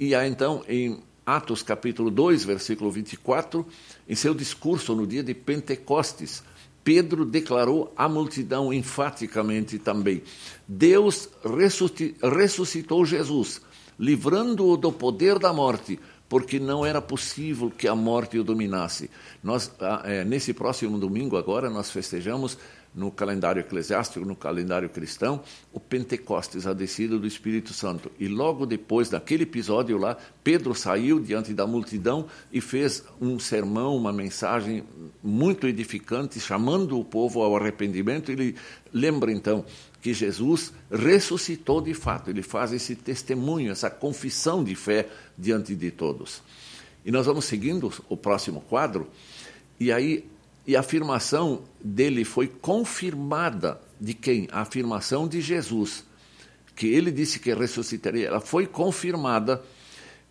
[0.00, 3.66] E há então em Atos capítulo 2, versículo 24,
[4.08, 6.42] em seu discurso no dia de Pentecostes,
[6.84, 10.22] Pedro declarou à multidão enfaticamente também:
[10.66, 11.28] Deus
[12.22, 13.60] ressuscitou Jesus,
[13.98, 19.10] livrando-o do poder da morte, porque não era possível que a morte o dominasse.
[19.42, 22.56] Nós, ah, é, nesse próximo domingo, agora, nós festejamos
[22.98, 25.40] no calendário eclesiástico, no calendário cristão,
[25.72, 28.10] o Pentecostes, a descida do Espírito Santo.
[28.18, 33.96] E logo depois daquele episódio lá, Pedro saiu diante da multidão e fez um sermão,
[33.96, 34.82] uma mensagem
[35.22, 38.32] muito edificante, chamando o povo ao arrependimento.
[38.32, 38.56] Ele
[38.92, 39.64] lembra então
[40.02, 45.90] que Jesus ressuscitou de fato, ele faz esse testemunho, essa confissão de fé diante de
[45.92, 46.42] todos.
[47.04, 49.08] E nós vamos seguindo o próximo quadro,
[49.78, 50.28] e aí
[50.68, 54.46] e a afirmação dele foi confirmada de quem?
[54.52, 56.04] A afirmação de Jesus,
[56.76, 58.26] que ele disse que ressuscitaria.
[58.26, 59.62] Ela foi confirmada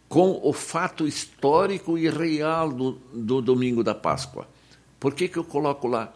[0.07, 4.47] com o fato histórico e real do, do domingo da Páscoa.
[4.99, 6.13] Por que, que eu coloco lá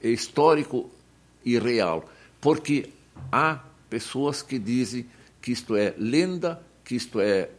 [0.00, 0.88] histórico
[1.44, 2.08] e real?
[2.40, 2.88] Porque
[3.32, 3.58] há
[3.90, 5.06] pessoas que dizem
[5.42, 7.50] que isto é lenda, que isto é,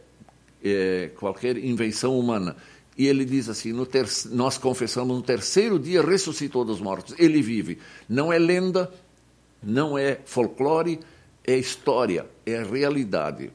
[0.64, 2.56] é qualquer invenção humana.
[2.98, 3.72] E ele diz assim.
[4.30, 7.14] Nós confessamos no terceiro dia ressuscitou dos mortos.
[7.16, 7.78] Ele vive.
[8.08, 8.92] Não é lenda,
[9.62, 10.98] não é folclore,
[11.46, 13.52] é história, é realidade.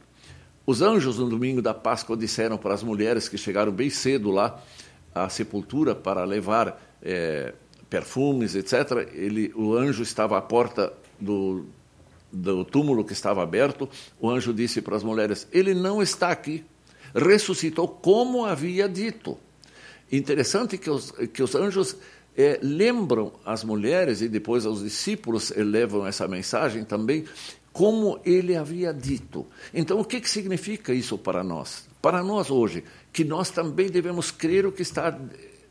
[0.66, 4.64] Os anjos, no domingo da Páscoa, disseram para as mulheres que chegaram bem cedo lá
[5.14, 7.54] à sepultura para levar é,
[7.90, 9.10] perfumes, etc.
[9.14, 11.66] Ele, o anjo estava à porta do,
[12.32, 13.90] do túmulo que estava aberto.
[14.22, 16.64] O anjo disse para as mulheres: Ele não está aqui
[17.14, 19.38] ressuscitou como havia dito.
[20.12, 21.96] Interessante que os, que os anjos
[22.36, 27.26] é, lembram as mulheres e depois aos discípulos levam essa mensagem também,
[27.72, 29.46] como ele havia dito.
[29.74, 31.88] Então, o que, que significa isso para nós?
[32.02, 35.18] Para nós hoje, que nós também devemos crer o que está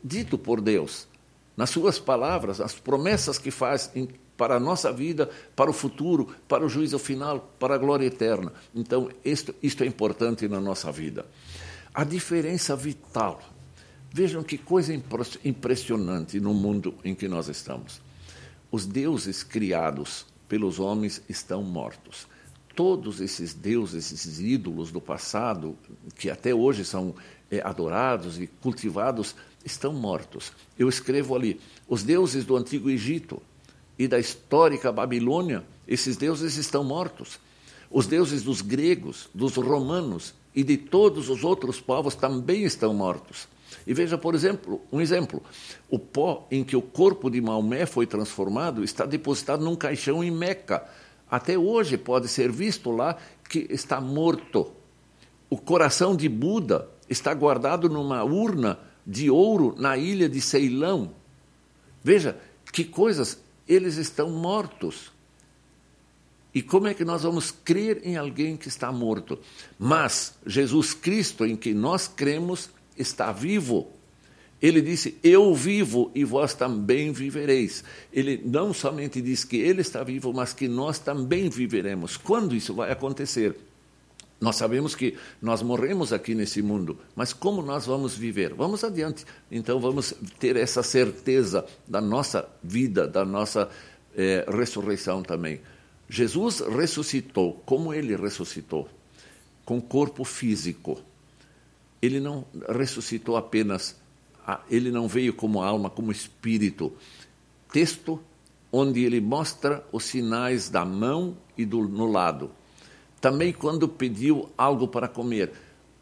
[0.03, 1.07] dito por Deus,
[1.55, 6.35] nas suas palavras, as promessas que faz em, para a nossa vida, para o futuro,
[6.47, 8.51] para o juízo final, para a glória eterna.
[8.73, 11.25] Então, isto, isto é importante na nossa vida.
[11.93, 13.39] A diferença vital
[14.15, 14.93] Vejam que coisa
[15.43, 17.99] impressionante no mundo em que nós estamos.
[18.71, 22.27] Os deuses criados pelos homens estão mortos.
[22.75, 25.75] Todos esses deuses, esses ídolos do passado,
[26.15, 27.15] que até hoje são
[27.49, 30.53] é, adorados e cultivados, estão mortos.
[30.77, 33.41] Eu escrevo ali: os deuses do antigo Egito
[33.97, 37.39] e da histórica Babilônia, esses deuses estão mortos.
[37.89, 43.47] Os deuses dos gregos, dos romanos e de todos os outros povos também estão mortos.
[43.85, 45.41] E veja, por exemplo, um exemplo:
[45.89, 50.31] o pó em que o corpo de Maomé foi transformado está depositado num caixão em
[50.31, 50.87] Meca.
[51.29, 53.17] Até hoje pode ser visto lá
[53.49, 54.71] que está morto.
[55.49, 61.11] O coração de Buda está guardado numa urna de ouro na ilha de Ceilão.
[62.03, 62.37] Veja
[62.71, 65.11] que coisas, eles estão mortos.
[66.53, 69.39] E como é que nós vamos crer em alguém que está morto?
[69.79, 73.91] Mas Jesus Cristo, em que nós cremos, está vivo.
[74.61, 77.83] Ele disse: Eu vivo e vós também vivereis.
[78.13, 82.17] Ele não somente diz que ele está vivo, mas que nós também viveremos.
[82.17, 83.55] Quando isso vai acontecer?
[84.43, 88.53] Nós sabemos que nós morremos aqui nesse mundo, mas como nós vamos viver?
[88.53, 89.25] Vamos adiante.
[89.49, 93.69] Então vamos ter essa certeza da nossa vida, da nossa
[94.15, 95.61] eh, ressurreição também.
[96.09, 98.89] Jesus ressuscitou, como ele ressuscitou?
[99.63, 101.01] Com corpo físico.
[102.01, 103.95] Ele não ressuscitou apenas,
[104.69, 106.91] ele não veio como alma, como espírito.
[107.71, 108.21] Texto
[108.69, 112.51] onde ele mostra os sinais da mão e do no lado
[113.23, 115.53] também quando pediu algo para comer.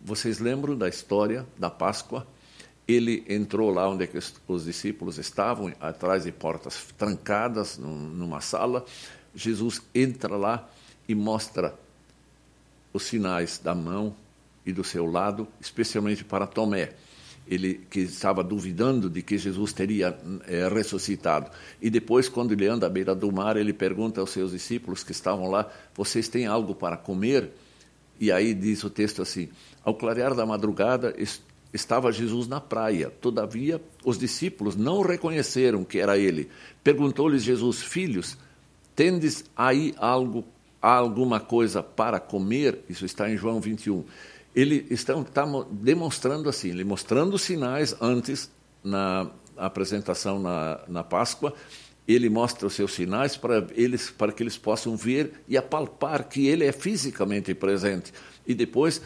[0.04, 2.26] Vocês lembram da história da Páscoa?
[2.88, 4.10] Ele entrou lá onde é
[4.48, 8.84] os discípulos estavam, atrás de portas trancadas, numa sala.
[9.36, 10.68] Jesus entra lá
[11.08, 11.76] e mostra
[12.92, 14.16] os sinais da mão
[14.66, 16.96] e do seu lado, especialmente para Tomé
[17.52, 21.52] ele que estava duvidando de que Jesus teria é, ressuscitado.
[21.82, 25.12] E depois, quando ele anda à beira do mar, ele pergunta aos seus discípulos que
[25.12, 27.52] estavam lá: Vocês têm algo para comer?
[28.18, 29.50] E aí diz o texto assim:
[29.84, 31.14] Ao clarear da madrugada
[31.74, 33.10] estava Jesus na praia.
[33.10, 36.48] Todavia, os discípulos não reconheceram que era ele.
[36.82, 38.38] Perguntou-lhes Jesus: Filhos,
[38.96, 40.46] tendes aí algo,
[40.82, 42.80] alguma coisa para comer?
[42.88, 44.06] Isso está em João 21
[44.56, 48.52] ele está, está demonstrando assim, ele mostrando sinais antes
[48.84, 51.54] na apresentação na, na Páscoa,
[52.08, 56.48] ele mostra os seus sinais para eles para que eles possam ver e apalpar que
[56.48, 58.12] ele é fisicamente presente.
[58.46, 59.02] E depois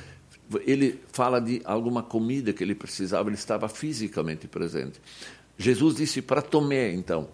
[0.66, 5.00] ele fala de alguma comida que ele precisava, ele estava fisicamente presente.
[5.58, 7.30] Jesus disse para Tomé, então,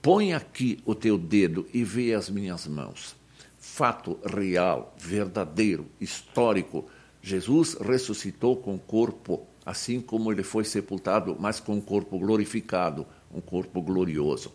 [0.00, 3.16] põe aqui o teu dedo e vê as minhas mãos.
[3.58, 6.88] Fato real, verdadeiro, histórico
[7.22, 13.82] Jesus ressuscitou com corpo, assim como ele foi sepultado, mas com corpo glorificado, um corpo
[13.82, 14.52] glorioso.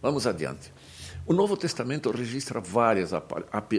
[0.00, 0.72] Vamos adiante.
[1.26, 3.12] O Novo Testamento registra várias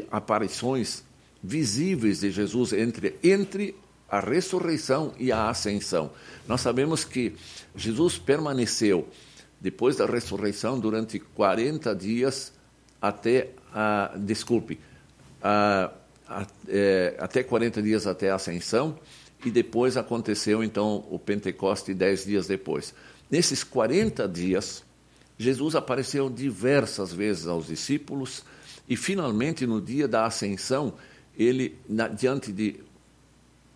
[0.10, 1.04] aparições
[1.44, 3.76] visíveis de Jesus entre, entre
[4.10, 6.12] a ressurreição e a ascensão.
[6.48, 7.36] Nós sabemos que
[7.76, 9.08] Jesus permaneceu
[9.60, 12.54] depois da ressurreição durante 40 dias
[13.02, 14.14] até a.
[14.18, 14.80] Desculpe.
[15.42, 15.92] A,
[17.20, 18.98] até 40 dias até a ascensão,
[19.46, 22.94] e depois aconteceu então o Pentecoste dez dias depois.
[23.30, 24.84] Nesses 40 dias,
[25.38, 28.44] Jesus apareceu diversas vezes aos discípulos
[28.88, 30.94] e finalmente no dia da ascensão,
[31.38, 32.80] ele na, diante de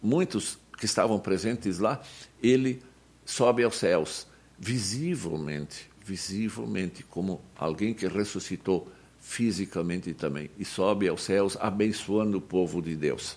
[0.02, 2.02] muitos que estavam presentes lá,
[2.42, 2.82] ele
[3.26, 4.28] sobe aos céus,
[4.58, 8.88] visivelmente, visivelmente como alguém que ressuscitou
[9.28, 13.36] fisicamente também, e sobe aos céus abençoando o povo de Deus.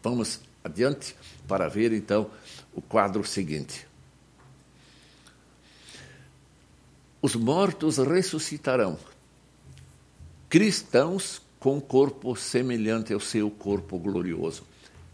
[0.00, 1.16] Vamos adiante
[1.48, 2.30] para ver então
[2.72, 3.88] o quadro seguinte.
[7.20, 8.96] Os mortos ressuscitarão,
[10.48, 14.62] cristãos com corpo semelhante ao seu corpo glorioso.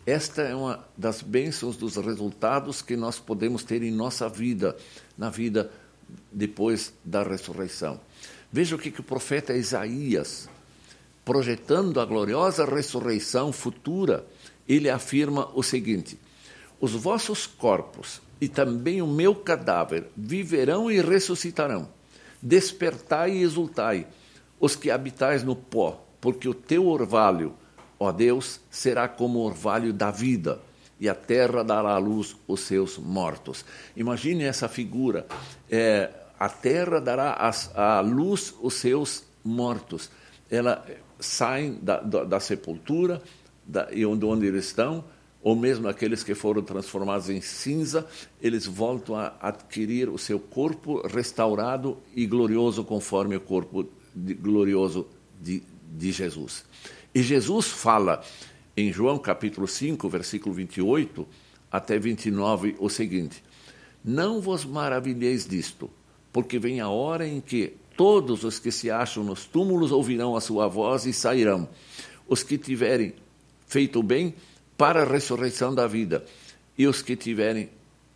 [0.05, 4.77] Esta é uma das bênçãos dos resultados que nós podemos ter em nossa vida,
[5.17, 5.73] na vida
[6.31, 7.99] depois da ressurreição.
[8.53, 10.49] Veja o que, que o profeta Isaías,
[11.25, 14.27] projetando a gloriosa ressurreição futura,
[14.69, 16.19] ele afirma o seguinte:
[16.81, 21.89] Os vossos corpos e também o meu cadáver viverão e ressuscitarão.
[22.43, 24.07] Despertai e exultai,
[24.59, 27.55] os que habitais no pó, porque o teu orvalho,
[27.99, 30.61] ó Deus, será como o orvalho da vida,
[30.99, 33.65] e a terra dará à luz os seus mortos.
[33.97, 35.27] Imagine essa figura.
[35.71, 36.11] É,
[36.41, 37.37] a terra dará
[37.75, 40.11] à luz os seus mortos.
[40.51, 40.87] Ela
[41.19, 43.23] saem da, da, da sepultura
[43.67, 45.05] da, e onde, onde eles estão,
[45.43, 48.07] ou mesmo aqueles que foram transformados em cinza,
[48.41, 55.07] eles voltam a adquirir o seu corpo restaurado e glorioso conforme o corpo de, glorioso
[55.39, 55.63] de,
[55.93, 56.65] de Jesus.
[57.15, 58.23] E Jesus fala
[58.75, 61.29] em João capítulo 5, versículo 28
[61.71, 63.43] até 29 o seguinte:
[64.03, 65.91] Não vos maravilheis disto,
[66.33, 70.41] porque vem a hora em que todos os que se acham nos túmulos ouvirão a
[70.41, 71.69] sua voz e sairão.
[72.29, 73.15] Os que tiverem
[73.67, 74.35] feito bem
[74.77, 76.25] para a ressurreição da vida,
[76.79, 77.69] e os que tiverem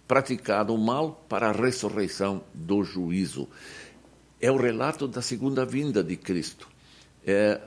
[0.09, 3.49] praticado o mal para a ressurreição do juízo.
[4.41, 6.69] É o relato da segunda vinda de Cristo
[7.27, 7.61] é,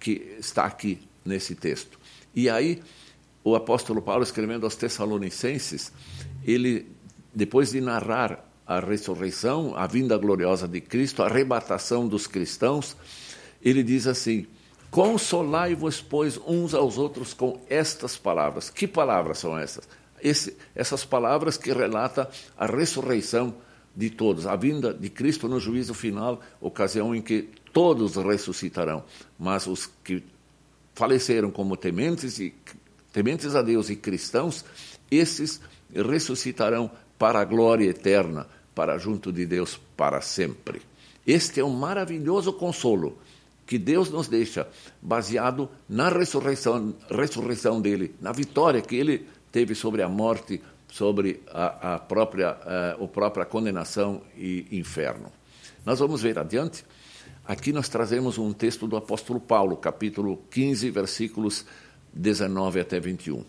[0.00, 1.98] que está aqui nesse texto.
[2.34, 2.82] E aí,
[3.44, 5.92] o apóstolo Paulo, escrevendo aos Tessalonicenses,
[6.44, 6.86] ele,
[7.34, 12.96] depois de narrar a ressurreição, a vinda gloriosa de Cristo, a arrebatação dos cristãos,
[13.62, 14.46] ele diz assim:
[14.90, 18.68] Consolai-vos, pois, uns aos outros com estas palavras.
[18.68, 19.88] Que palavras são essas?
[20.20, 23.54] Esse, essas palavras que relatam a ressurreição
[23.94, 29.04] de todos, a vinda de Cristo no juízo final, ocasião em que todos ressuscitarão,
[29.38, 30.22] mas os que
[30.94, 32.54] faleceram como tementes e
[33.12, 34.64] tementes a Deus e cristãos,
[35.10, 35.60] esses
[35.94, 36.90] ressuscitarão
[37.22, 40.82] para a glória eterna, para junto de Deus para sempre.
[41.24, 43.16] Este é um maravilhoso consolo
[43.64, 44.66] que Deus nos deixa
[45.00, 50.60] baseado na ressurreição, ressurreição dele, na vitória que ele teve sobre a morte,
[50.90, 55.30] sobre a, a própria, a, a própria condenação e inferno.
[55.86, 56.84] Nós vamos ver adiante.
[57.44, 61.64] Aqui nós trazemos um texto do apóstolo Paulo, capítulo 15, versículos
[62.12, 63.44] 19 até 21.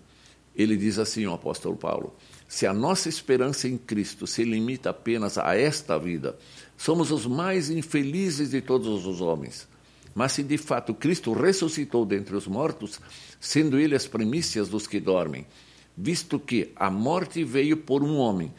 [0.56, 2.14] Ele diz assim, o apóstolo Paulo:
[2.54, 6.38] Se a nossa esperança em Cristo se limita apenas a esta vida,
[6.78, 9.68] somos os mais infelizes de todos os homens.
[10.14, 13.02] Mas se de fato Cristo ressuscitou dentre os mortos,
[13.40, 15.48] sendo ele as primícias dos que dormem,
[15.98, 18.54] visto que a morte veio por um homem,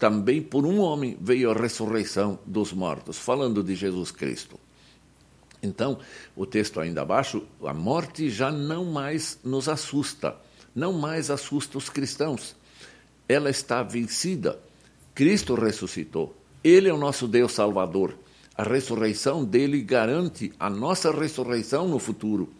[0.00, 4.58] também por um homem veio a ressurreição dos mortos, falando de Jesus Cristo.
[5.62, 6.00] Então,
[6.34, 10.34] o texto ainda abaixo, a morte já não mais nos assusta,
[10.74, 12.60] não mais assusta os cristãos.
[13.28, 14.58] Ela está vencida.
[15.14, 16.36] Cristo ressuscitou.
[16.62, 18.16] Ele é o nosso Deus Salvador.
[18.54, 22.52] A ressurreição dele garante a nossa ressurreição no futuro,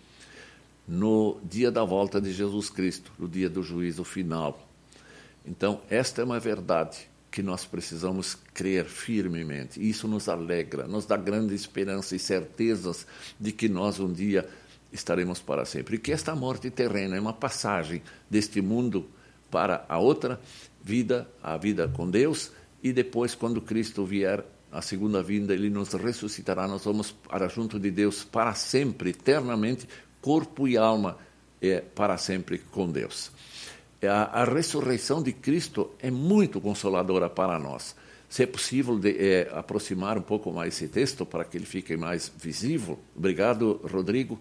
[0.88, 4.68] no dia da volta de Jesus Cristo, no dia do juízo final.
[5.44, 9.86] Então, esta é uma verdade que nós precisamos crer firmemente.
[9.86, 13.06] Isso nos alegra, nos dá grande esperança e certezas
[13.40, 14.48] de que nós um dia
[14.92, 15.96] estaremos para sempre.
[15.96, 19.08] E que esta morte terrena é uma passagem deste mundo
[19.52, 20.40] para a outra
[20.82, 22.50] vida, a vida com Deus,
[22.82, 24.42] e depois, quando Cristo vier,
[24.72, 29.86] a segunda vinda, ele nos ressuscitará, nós vamos para junto de Deus para sempre, eternamente,
[30.22, 31.18] corpo e alma,
[31.60, 33.30] é, para sempre com Deus.
[34.00, 37.94] É, a, a ressurreição de Cristo é muito consoladora para nós.
[38.30, 41.94] Se é possível de, é, aproximar um pouco mais esse texto para que ele fique
[41.98, 42.98] mais visível.
[43.14, 44.40] Obrigado, Rodrigo.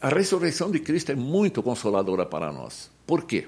[0.00, 2.90] A ressurreição de Cristo é muito consoladora para nós.
[3.06, 3.46] Por quê?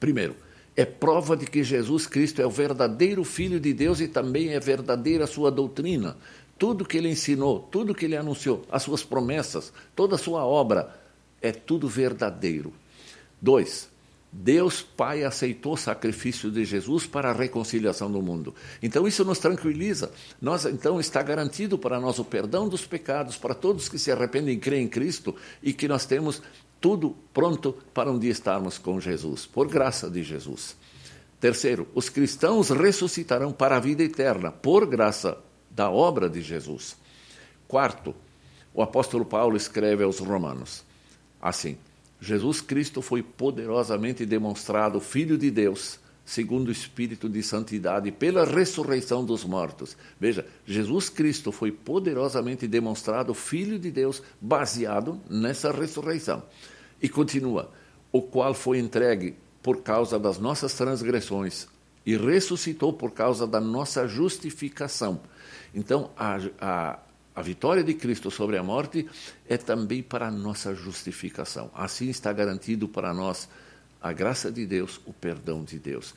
[0.00, 0.34] Primeiro,
[0.74, 4.58] é prova de que Jesus Cristo é o verdadeiro Filho de Deus e também é
[4.58, 6.16] verdadeira a sua doutrina.
[6.58, 10.98] Tudo que ele ensinou, tudo que ele anunciou, as suas promessas, toda a sua obra,
[11.40, 12.72] é tudo verdadeiro.
[13.40, 13.90] Dois,
[14.32, 18.54] Deus Pai aceitou o sacrifício de Jesus para a reconciliação do mundo.
[18.82, 20.12] Então isso nos tranquiliza.
[20.40, 24.54] Nós então está garantido para nós o perdão dos pecados para todos que se arrependem
[24.54, 26.40] e creem em Cristo e que nós temos
[26.80, 30.76] tudo pronto para um dia estarmos com Jesus, por graça de Jesus.
[31.40, 35.38] Terceiro, os cristãos ressuscitarão para a vida eterna, por graça
[35.70, 36.96] da obra de Jesus.
[37.66, 38.14] Quarto,
[38.74, 40.84] o apóstolo Paulo escreve aos Romanos
[41.40, 41.78] assim:
[42.20, 49.24] Jesus Cristo foi poderosamente demonstrado Filho de Deus, segundo o Espírito de Santidade, pela ressurreição
[49.24, 49.96] dos mortos.
[50.18, 56.42] Veja, Jesus Cristo foi poderosamente demonstrado Filho de Deus, baseado nessa ressurreição.
[57.02, 57.70] E continua:
[58.12, 61.68] o qual foi entregue por causa das nossas transgressões
[62.04, 65.20] e ressuscitou por causa da nossa justificação.
[65.74, 66.98] Então, a, a,
[67.34, 69.06] a vitória de Cristo sobre a morte
[69.48, 71.70] é também para a nossa justificação.
[71.74, 73.48] Assim está garantido para nós
[74.00, 76.14] a graça de Deus, o perdão de Deus.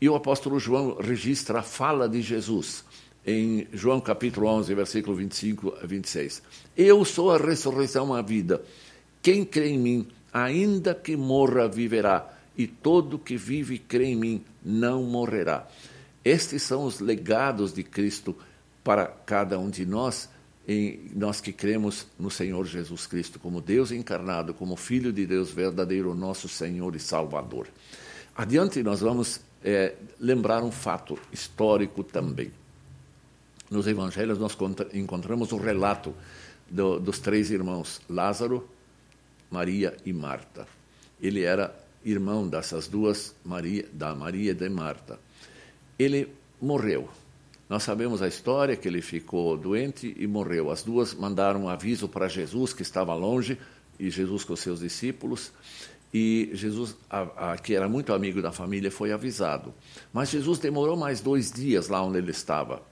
[0.00, 2.84] E o apóstolo João registra a fala de Jesus
[3.24, 6.42] em João capítulo 11, versículo 25 a 26.
[6.76, 8.62] Eu sou a ressurreição a vida.
[9.22, 14.16] Quem crê em mim, ainda que morra, viverá, e todo que vive e crê em
[14.16, 15.66] mim não morrerá.
[16.24, 18.36] Estes são os legados de Cristo
[18.84, 20.28] para cada um de nós
[21.14, 26.14] nós que cremos no Senhor Jesus Cristo como Deus encarnado, como Filho de Deus verdadeiro,
[26.14, 27.66] nosso Senhor e Salvador.
[28.36, 32.52] Adiante, nós vamos é, lembrar um fato histórico também.
[33.70, 34.56] Nos evangelhos, nós
[34.94, 36.14] encontramos o relato
[36.70, 38.68] do, dos três irmãos, Lázaro,
[39.52, 40.66] Maria e Marta.
[41.20, 41.72] Ele era
[42.04, 45.20] irmão dessas duas, Maria, da Maria e de Marta.
[45.98, 46.28] Ele
[46.60, 47.08] morreu
[47.72, 50.70] nós sabemos a história que ele ficou doente e morreu.
[50.70, 53.56] As duas mandaram um aviso para Jesus que estava longe
[53.98, 55.50] e Jesus com seus discípulos.
[56.12, 59.72] E Jesus, a, a, que era muito amigo da família, foi avisado.
[60.12, 62.82] Mas Jesus demorou mais dois dias lá onde ele estava.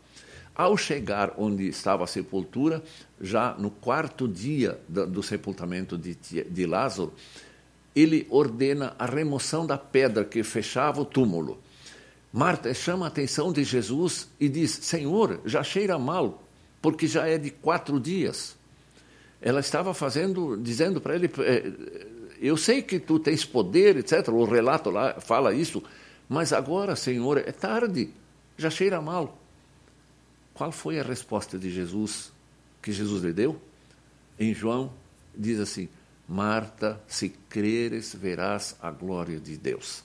[0.60, 2.82] Ao chegar onde estava a sepultura,
[3.18, 7.14] já no quarto dia do, sepultamento de, de Lázaro,
[7.96, 11.58] ele ordena a remoção da pedra que fechava o túmulo.
[12.30, 16.42] Marta chama a atenção de Jesus e diz: Senhor, já cheira mal,
[16.82, 18.54] porque já é de quatro dias.
[19.40, 21.72] Ela estava fazendo, dizendo para ele: é,
[22.38, 24.28] Eu sei que tu tens poder, etc.
[24.28, 25.82] O relato lá fala isso,
[26.28, 28.10] mas agora, Senhor, é tarde,
[28.58, 29.39] já cheira mal.
[30.60, 32.30] Qual foi a resposta de Jesus
[32.82, 33.58] que Jesus lhe deu?
[34.38, 34.92] Em João,
[35.34, 35.88] diz assim:
[36.28, 40.04] Marta, se creres, verás a glória de Deus.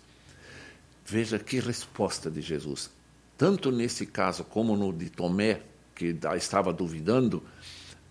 [1.06, 2.90] Veja que resposta de Jesus.
[3.38, 5.62] Tanto nesse caso como no de Tomé,
[5.94, 7.44] que estava duvidando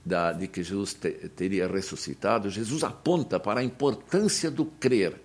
[0.05, 5.19] da, de que Jesus te, teria ressuscitado, Jesus aponta para a importância do crer.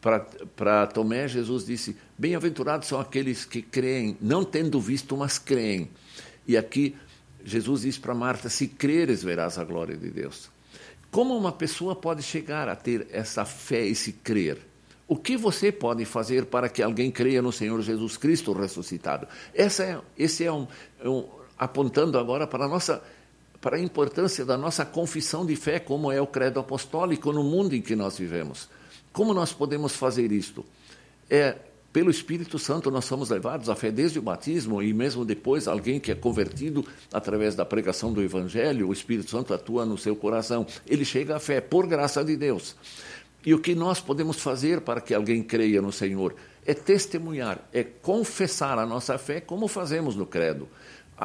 [0.00, 5.90] Para Tomé, Jesus disse: Bem-aventurados são aqueles que creem, não tendo visto, mas creem.
[6.46, 6.96] E aqui,
[7.44, 10.50] Jesus diz para Marta: Se creres, verás a glória de Deus.
[11.10, 14.58] Como uma pessoa pode chegar a ter essa fé, esse crer?
[15.06, 19.26] O que você pode fazer para que alguém creia no Senhor Jesus Cristo ressuscitado?
[19.52, 20.68] Essa é, esse é um,
[21.04, 21.24] um
[21.58, 23.02] apontando agora para a nossa
[23.60, 27.74] para a importância da nossa confissão de fé, como é o credo apostólico no mundo
[27.74, 28.70] em que nós vivemos.
[29.12, 30.64] Como nós podemos fazer isto?
[31.28, 31.56] É
[31.92, 35.98] pelo Espírito Santo nós somos levados à fé desde o batismo e mesmo depois alguém
[35.98, 40.64] que é convertido através da pregação do Evangelho, o Espírito Santo atua no seu coração.
[40.86, 42.76] Ele chega à fé por graça de Deus.
[43.44, 47.82] E o que nós podemos fazer para que alguém creia no Senhor é testemunhar, é
[47.82, 50.68] confessar a nossa fé, como fazemos no Credo,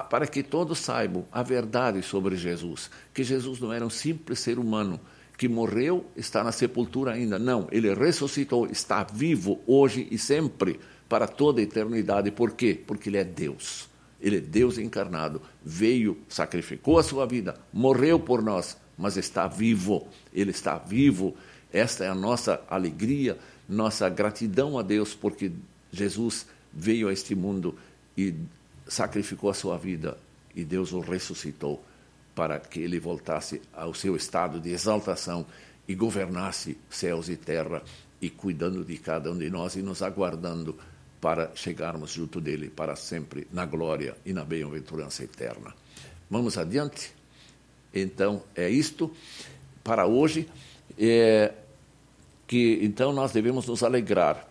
[0.10, 4.58] para que todos saibam a verdade sobre Jesus, que Jesus não era um simples ser
[4.58, 5.00] humano
[5.38, 7.38] que morreu, está na sepultura ainda.
[7.38, 12.32] Não, ele ressuscitou, está vivo hoje e sempre, para toda a eternidade.
[12.32, 12.80] Por quê?
[12.86, 13.90] Porque ele é Deus.
[14.22, 20.08] Ele é Deus encarnado, veio, sacrificou a sua vida, morreu por nós, mas está vivo.
[20.34, 21.36] Ele está vivo
[21.76, 25.52] esta é a nossa alegria, nossa gratidão a Deus, porque
[25.92, 27.78] Jesus veio a este mundo
[28.18, 28.34] e
[28.88, 30.18] sacrificou a sua vida
[30.56, 31.84] e Deus o ressuscitou
[32.36, 35.46] para que ele voltasse ao seu estado de exaltação
[35.88, 37.82] e governasse céus e terra
[38.22, 40.78] e cuidando de cada um de nós e nos aguardando
[41.22, 45.74] para chegarmos junto dele para sempre na glória e na bem-aventurança eterna.
[46.30, 47.14] Vamos adiante?
[47.94, 49.12] Então, é isto
[49.84, 50.50] para hoje.
[50.98, 51.54] É,
[52.48, 54.48] que então nós devemos nos alegrar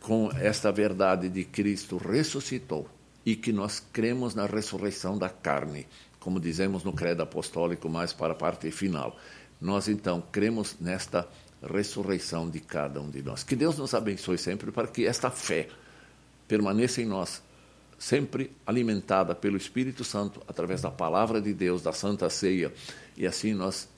[0.00, 2.88] com esta verdade de Cristo ressuscitou
[3.24, 5.86] e que nós cremos na ressurreição da carne,
[6.20, 9.18] como dizemos no credo apostólico mais para a parte final.
[9.60, 11.26] Nós então cremos nesta
[11.62, 13.42] ressurreição de cada um de nós.
[13.42, 15.68] Que Deus nos abençoe sempre para que esta fé
[16.46, 17.42] permaneça em nós,
[17.98, 22.72] sempre alimentada pelo Espírito Santo através da palavra de Deus, da Santa Ceia,
[23.16, 23.88] e assim nós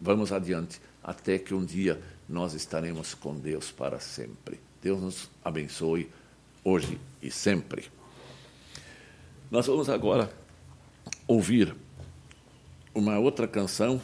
[0.00, 4.60] vamos adiante até que um dia nós estaremos com Deus para sempre.
[4.82, 6.10] Deus nos abençoe
[6.62, 7.90] hoje e sempre.
[9.50, 10.30] Nós vamos agora
[11.26, 11.74] ouvir
[12.94, 14.00] uma outra canção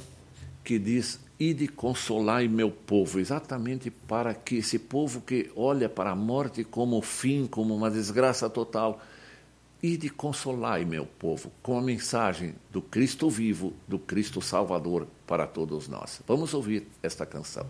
[0.64, 6.16] que diz: Ide consolai meu povo, exatamente para que esse povo que olha para a
[6.16, 9.00] morte como fim, como uma desgraça total,
[9.82, 15.88] ide consolai meu povo com a mensagem do Cristo vivo, do Cristo Salvador para todos
[15.88, 16.20] nós.
[16.26, 17.66] Vamos ouvir esta canção.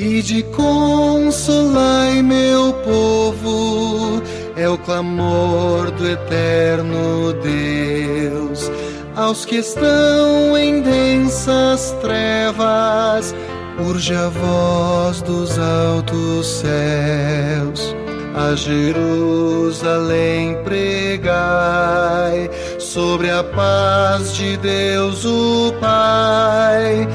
[0.00, 4.22] E de consolai meu povo,
[4.54, 8.70] é o clamor do eterno Deus.
[9.16, 13.34] Aos que estão em densas trevas,
[13.88, 17.92] urge a voz dos altos céus.
[18.36, 27.08] A Jerusalém pregai sobre a paz de Deus o Pai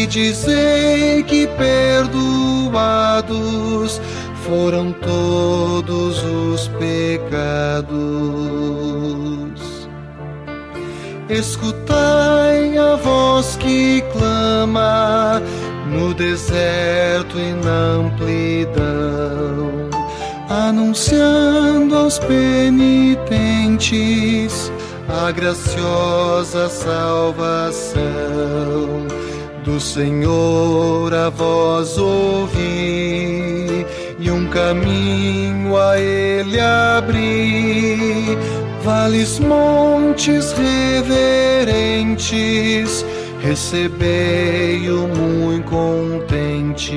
[0.00, 2.00] e dizei que perdoados
[4.46, 7.90] foram todos os pecados.
[11.28, 15.42] Escutai a voz que clama
[15.86, 19.90] no deserto e na amplidão,
[20.48, 23.12] anunciando aos penitentes
[25.08, 28.00] a graciosa salvação
[29.64, 33.84] do Senhor a voz ouvi
[34.18, 38.38] e um caminho a ele abri.
[38.82, 40.54] Vales, montes
[41.02, 43.04] reverentes,
[43.42, 46.88] recebei-o muito contentes.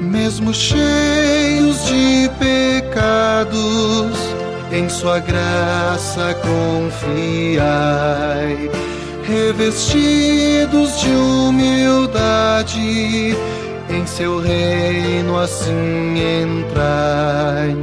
[0.00, 4.16] Mesmo cheios de pecados,
[4.70, 7.62] em sua graça confiai
[9.24, 12.78] revestidos de humildade,
[13.90, 17.76] em seu reino assim entrai.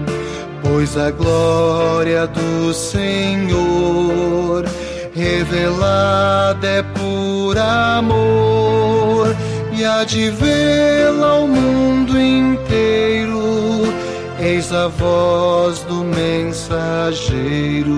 [0.62, 4.66] Pois a glória do Senhor
[5.14, 9.36] revelada é por amor,
[9.72, 13.94] e há de vê-la ao mundo inteiro.
[14.40, 17.90] Eis a voz do mensageiro.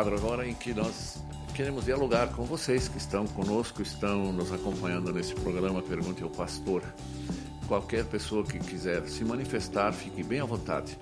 [0.00, 1.18] Quadro agora em que nós
[1.54, 6.82] queremos dialogar com vocês que estão conosco, estão nos acompanhando nesse programa Pergunte ao Pastor.
[7.68, 10.96] Qualquer pessoa que quiser se manifestar, fique bem à vontade.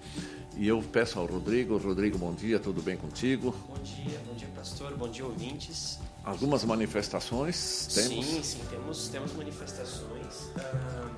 [0.57, 3.55] E eu peço ao Rodrigo, Rodrigo, bom dia, tudo bem contigo?
[3.69, 6.01] Bom dia, bom dia, pastor, bom dia, ouvintes.
[6.25, 8.27] Algumas manifestações temos?
[8.27, 10.51] Sim, sim, temos, temos manifestações.
[10.59, 11.09] Ah,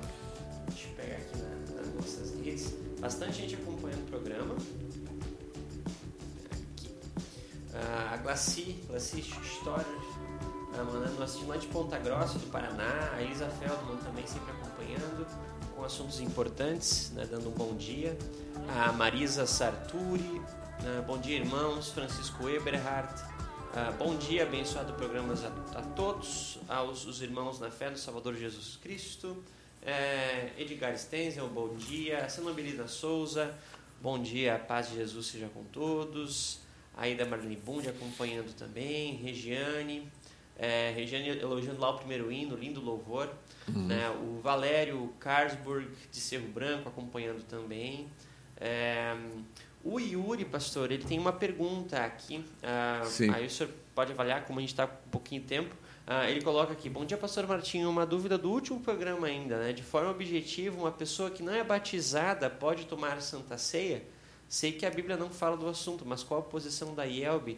[0.67, 2.75] deixa eu pegar aqui na, nas nossas redes.
[2.99, 3.55] Bastante gente
[7.73, 9.85] a Glaci, Glaci Storer,
[10.73, 13.11] ah, mandando assistir lá de Ponta Grossa, do Paraná.
[13.13, 15.27] A Elisa Feldman também sempre acompanhando,
[15.75, 18.17] com assuntos importantes, né, dando um bom dia.
[18.67, 20.41] A Marisa Sarturi,
[20.83, 21.89] ah, bom dia, irmãos.
[21.91, 23.21] Francisco Eberhardt.
[23.73, 25.47] Ah, bom dia, abençoado programas a,
[25.77, 29.43] a todos, aos os irmãos na fé do Salvador Jesus Cristo.
[29.81, 32.27] É, Edgar Stenzel, bom dia.
[32.27, 33.53] Sanobelina Souza,
[34.01, 36.59] bom dia, a paz de Jesus seja com todos.
[37.01, 39.15] Aida Marlene Bund acompanhando também.
[39.15, 40.07] Regiane,
[40.57, 43.29] é, Regiane elogiando lá o primeiro hino, lindo louvor.
[43.67, 44.09] Né?
[44.09, 48.07] O Valério Karsburg de Cerro Branco acompanhando também.
[48.57, 49.15] É,
[49.83, 52.45] o Yuri, pastor, ele tem uma pergunta aqui.
[52.61, 53.01] ah,
[53.33, 55.75] aí o senhor pode avaliar, como a gente está com pouquinho tempo.
[56.05, 57.89] Ah, ele coloca aqui: Bom dia, pastor Martinho.
[57.89, 59.73] Uma dúvida do último programa ainda, né?
[59.73, 64.03] De forma objetiva, uma pessoa que não é batizada pode tomar santa ceia?
[64.51, 67.53] Sei que a Bíblia não fala do assunto, mas qual a posição da IELB?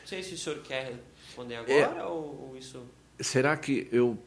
[0.00, 0.92] Não sei se o senhor quer
[1.26, 2.84] responder agora ou, ou isso.
[3.18, 4.18] Será que eu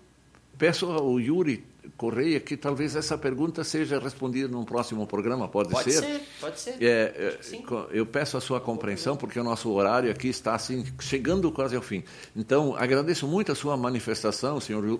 [0.57, 1.63] peço ao Yuri
[1.95, 6.83] Correia que talvez essa pergunta seja respondida num próximo programa, pode, Pode ser, pode ser.
[6.83, 7.63] É, é, Sim.
[7.91, 11.81] eu peço a sua compreensão porque o nosso horário aqui está assim chegando quase ao
[11.81, 12.03] fim.
[12.35, 14.99] Então agradeço muito a sua manifestação, senhor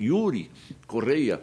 [0.00, 0.50] Yuri
[0.86, 1.40] Correia,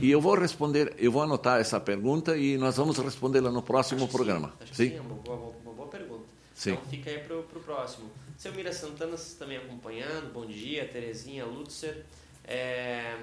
[0.00, 4.06] e eu vou responder, eu vou anotar essa pergunta e nós vamos respondê-la no próximo
[4.08, 4.52] programa.
[4.60, 6.24] Sim, que sim, é uma boa, uma boa pergunta.
[6.54, 6.72] Sim.
[6.72, 8.10] Então fica aí pro, pro próximo.
[8.38, 10.32] Seu Mira Santana, vocês também acompanhando.
[10.32, 12.04] Bom dia, Terezinha Lutzer.
[12.44, 13.16] É,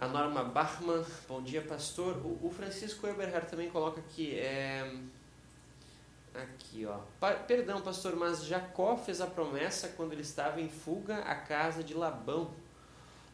[0.00, 2.16] A Norma Bachmann, bom dia, pastor.
[2.24, 4.34] O, o Francisco Eberhard também coloca aqui.
[4.34, 4.90] é,
[6.34, 7.00] Aqui, ó.
[7.18, 11.82] Pa- Perdão, pastor, mas Jacó fez a promessa quando ele estava em fuga à casa
[11.84, 12.50] de Labão.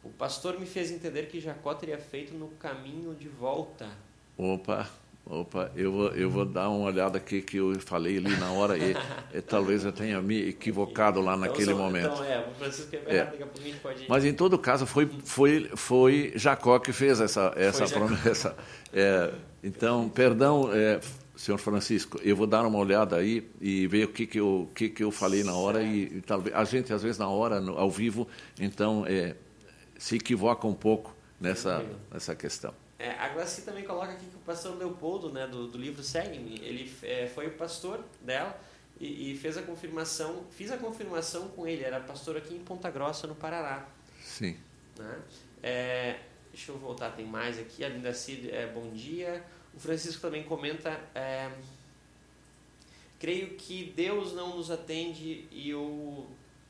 [0.02, 3.88] O pastor me fez entender que Jacó teria feito no caminho de volta.
[4.36, 4.88] Opa,
[5.28, 8.78] opa, eu vou, eu vou dar uma olhada aqui que eu falei ali na hora
[8.78, 8.94] e,
[9.34, 12.12] e talvez eu tenha me equivocado lá naquele Então, momento.
[12.12, 14.06] Então, é, o Francisco daqui a a gente pode...
[14.08, 18.56] Mas em todo caso foi foi foi Jacó que fez essa essa promessa.
[18.92, 19.32] É,
[19.64, 21.00] então, perdão, é,
[21.34, 24.88] senhor Francisco, eu vou dar uma olhada aí e ver o que que eu que
[24.88, 27.76] que eu falei na hora e, e talvez a gente às vezes na hora no-
[27.76, 28.28] ao vivo,
[28.60, 29.34] então é,
[29.98, 32.72] se equivoca um pouco nessa nessa questão.
[32.98, 36.58] É, a Glaci também coloca aqui que o pastor Leopoldo, né, do, do livro Segue-me,
[36.60, 38.58] ele é, foi o pastor dela
[38.98, 42.90] e, e fez a confirmação, fiz a confirmação com ele, era pastor aqui em Ponta
[42.90, 43.86] Grossa, no Paraná.
[44.22, 44.56] Sim.
[44.98, 45.18] Né?
[45.62, 46.20] É,
[46.50, 47.84] deixa eu voltar, tem mais aqui.
[47.84, 49.44] A Linda Cid, é, bom dia.
[49.74, 51.50] O Francisco também comenta: é,
[53.18, 56.26] creio que Deus não nos atende e o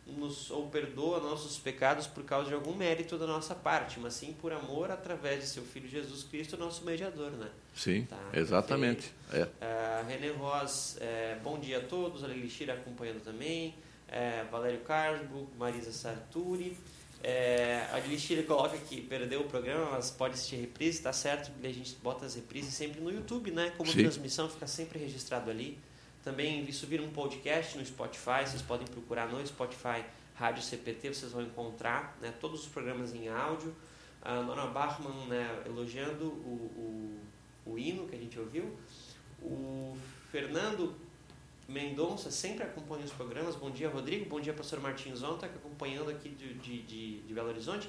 [0.07, 4.33] nos, ou perdoa nossos pecados por causa de algum mérito da nossa parte, mas sim
[4.41, 7.49] por amor através de seu Filho Jesus Cristo, nosso mediador, né?
[7.75, 9.13] Sim, tá, exatamente.
[9.33, 9.43] É.
[9.43, 13.75] Uh, René Ross, é, bom dia a todos, a Lilixira acompanhando também,
[14.09, 16.77] é, Valério Carbo, Marisa Sarturi,
[17.23, 21.69] é, a Lilixira coloca que perdeu o programa, mas pode assistir reprise, tá certo, a
[21.69, 23.73] gente bota as reprises sempre no YouTube, né?
[23.77, 24.03] Como Sim.
[24.03, 25.79] transmissão fica sempre registrado ali.
[26.27, 30.05] Também subir um podcast no Spotify, vocês podem procurar no Spotify
[30.35, 33.73] Rádio CPT, vocês vão encontrar né, todos os programas em áudio.
[34.21, 37.15] A Nora Bachmann né, elogiando o,
[37.65, 38.77] o, o hino que a gente ouviu.
[39.41, 39.97] O
[40.33, 40.97] Fernando
[41.69, 43.55] Mendonça sempre acompanha os programas.
[43.55, 44.29] Bom dia, Rodrigo.
[44.29, 47.89] Bom dia, pastor Martins Zonta, acompanhando aqui de, de, de Belo Horizonte.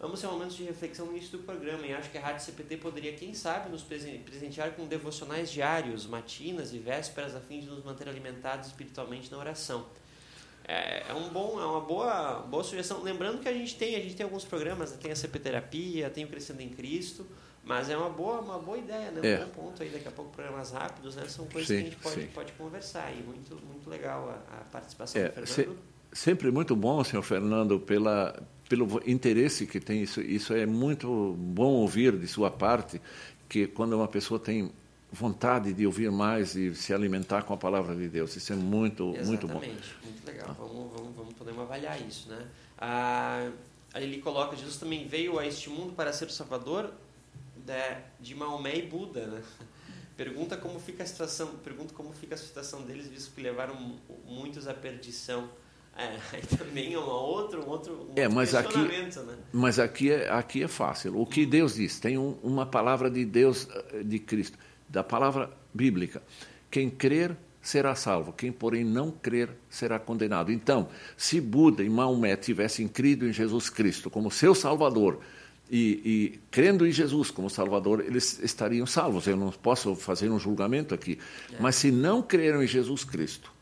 [0.00, 2.76] Vamos ter momentos de reflexão no início do programa e acho que a Rádio CPT
[2.76, 7.84] poderia, quem sabe, nos presentear com devocionais diários, matinas e vésperas, a fim de nos
[7.84, 9.86] manter alimentados espiritualmente na oração.
[10.64, 13.02] É, é, um bom, é uma boa, boa sugestão.
[13.02, 14.98] Lembrando que a gente tem, a gente tem alguns programas, né?
[15.00, 17.26] tem a CP Terapia, tem o Crescendo em Cristo,
[17.64, 19.20] mas é uma boa, uma boa ideia, né?
[19.20, 19.44] Um é.
[19.46, 21.26] bom ponto aí, daqui a pouco programas rápidos, né?
[21.26, 24.64] São coisas sim, que a gente pode, pode conversar e muito, muito legal a, a
[24.70, 25.76] participação é, do Fernando.
[25.76, 28.34] Se, sempre muito bom, senhor Fernando, pela
[28.68, 30.20] pelo interesse que tem isso.
[30.20, 33.00] Isso é muito bom ouvir de sua parte,
[33.48, 34.70] que quando uma pessoa tem
[35.10, 38.36] vontade de ouvir mais e se alimentar com a palavra de Deus.
[38.36, 39.60] Isso é muito, Exatamente, muito bom.
[40.04, 40.54] muito legal.
[40.58, 42.46] Vamos, vamos, vamos podemos avaliar isso, né?
[42.76, 43.50] Ah,
[43.94, 46.92] ele coloca, Jesus também veio a este mundo para ser o salvador
[47.56, 49.42] de, de Maomé e Buda, né?
[50.14, 53.76] Pergunta como fica a situação, pergunta como fica a situação deles, visto que levaram
[54.26, 55.48] muitos à perdição.
[55.98, 59.10] É, aí também é um outro, um outro, um é, mas aqui, né?
[59.52, 61.20] Mas aqui é, aqui é fácil.
[61.20, 64.56] O que Deus diz, tem um, uma palavra de Deus, eh, de Cristo,
[64.88, 66.22] da palavra bíblica.
[66.70, 70.52] Quem crer será salvo, quem porém não crer será condenado.
[70.52, 75.18] Então, se Buda e Maomé tivessem crido em Jesus Cristo como seu Salvador,
[75.68, 76.00] e,
[76.32, 79.26] e, crendo em Jesus como Salvador, eles estariam salvos.
[79.26, 81.18] Eu não posso fazer um julgamento aqui.
[81.52, 81.56] É.
[81.60, 83.52] Mas se não creram em Jesus Cristo,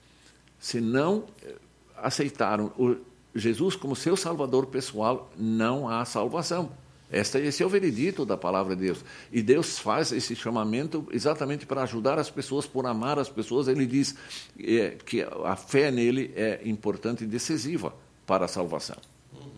[0.60, 1.54] se não eh,
[1.96, 2.96] aceitaram o
[3.34, 6.70] Jesus como seu salvador pessoal, não há salvação.
[7.10, 9.04] Este, esse é o veredito da palavra de Deus.
[9.30, 13.68] E Deus faz esse chamamento exatamente para ajudar as pessoas, por amar as pessoas.
[13.68, 14.16] Ele diz
[14.58, 17.94] é, que a fé nele é importante e decisiva
[18.26, 18.96] para a salvação.
[19.34, 19.50] Uhum.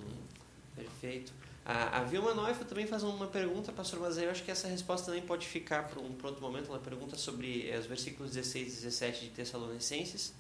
[0.77, 1.33] Perfeito.
[1.65, 5.07] A, a Vilma Noifa também faz uma pergunta, pastor, mas eu acho que essa resposta
[5.07, 6.69] também pode ficar para um pronto momento.
[6.69, 10.35] Ela pergunta sobre eh, os versículos 16 e 17 de Tessalonicenses.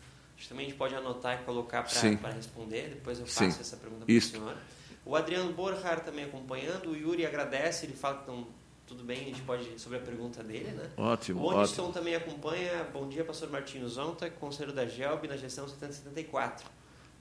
[0.46, 2.90] Também a gente pode anotar e colocar para responder.
[2.90, 3.60] Depois eu faço Sim.
[3.60, 4.56] essa pergunta para o senhor.
[5.04, 6.90] O Adriano Borjar também acompanhando.
[6.90, 8.46] O Yuri agradece, ele fala que estão
[8.88, 10.88] tudo bem, a gente pode sobre a pergunta dele, né?
[10.96, 11.42] Ótimo.
[11.42, 12.88] O Oniston também acompanha.
[12.90, 16.66] Bom dia, pastor Martinho Zonta, conselheiro da GELB na gestão 7074.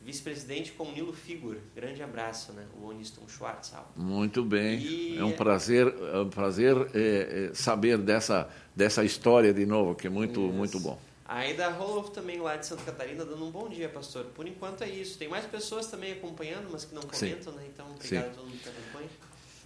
[0.02, 1.58] Vice-presidente com Nilo Figur.
[1.76, 2.66] Grande abraço, né?
[2.82, 3.74] O Oniston Schwartz.
[3.98, 4.80] Muito bem.
[4.80, 5.18] E...
[5.18, 10.08] É um prazer, é um prazer é, é, saber dessa, dessa história de novo, que
[10.08, 10.98] é muito, muito bom.
[11.28, 14.24] A Aida Roloff também lá de Santa Catarina dando um bom dia, pastor.
[14.34, 15.18] Por enquanto é isso.
[15.18, 17.60] Tem mais pessoas também acompanhando, mas que não comentam, Sim.
[17.60, 17.66] né?
[17.68, 18.32] Então, obrigado Sim.
[18.32, 19.10] a todo mundo que acompanha.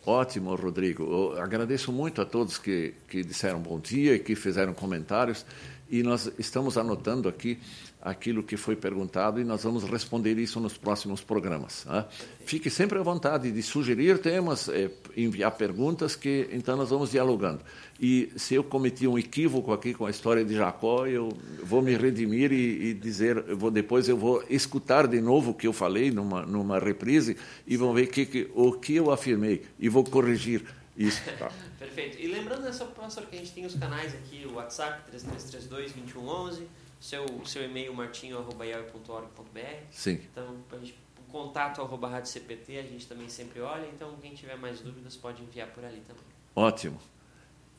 [0.04, 1.04] Ótimo, Rodrigo.
[1.04, 5.46] Eu agradeço muito a todos que, que disseram bom dia e que fizeram comentários.
[5.88, 7.60] E nós estamos anotando aqui
[8.02, 11.86] aquilo que foi perguntado e nós vamos responder isso nos próximos programas.
[11.86, 12.06] Né?
[12.46, 17.62] Fique sempre à vontade de sugerir temas, é, enviar perguntas, que então nós vamos dialogando.
[18.00, 21.30] E se eu cometi um equívoco aqui com a história de Jacó, eu
[21.64, 25.54] vou me redimir e, e dizer, eu vou, depois eu vou escutar de novo o
[25.54, 27.38] que eu falei numa, numa reprise
[27.68, 30.64] e vão ver que, que, o que eu afirmei e vou corrigir
[30.98, 31.22] isso.
[31.38, 31.52] Tá.
[31.78, 32.20] Perfeito.
[32.20, 36.81] E lembrando, né, pastor, que a gente tem os canais aqui, o WhatsApp 3332 2111
[37.02, 39.60] seu, seu e-mail martinho.org.br.
[39.90, 40.22] Sim.
[40.32, 44.56] Então, gente, o contato arroba rádio CPT, a gente também sempre olha, então quem tiver
[44.56, 46.24] mais dúvidas pode enviar por ali também.
[46.56, 47.00] Ótimo.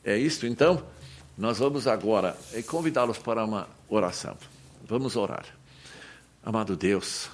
[0.03, 0.85] É isso então?
[1.37, 4.37] Nós vamos agora eh, convidá-los para uma oração.
[4.83, 5.45] Vamos orar.
[6.43, 7.29] Amado Deus,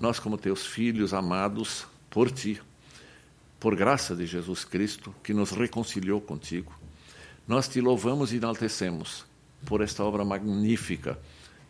[0.00, 2.60] nós, como teus filhos amados por ti,
[3.60, 6.74] por graça de Jesus Cristo, que nos reconciliou contigo,
[7.46, 9.29] nós te louvamos e enaltecemos
[9.66, 11.18] por esta obra magnífica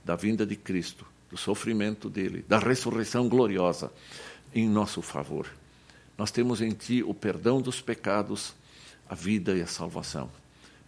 [0.05, 3.93] da vinda de Cristo, do sofrimento dele, da ressurreição gloriosa
[4.55, 5.47] em nosso favor.
[6.19, 8.55] Nós temos em ti o perdão dos pecados,
[9.09, 10.31] a vida e a salvação.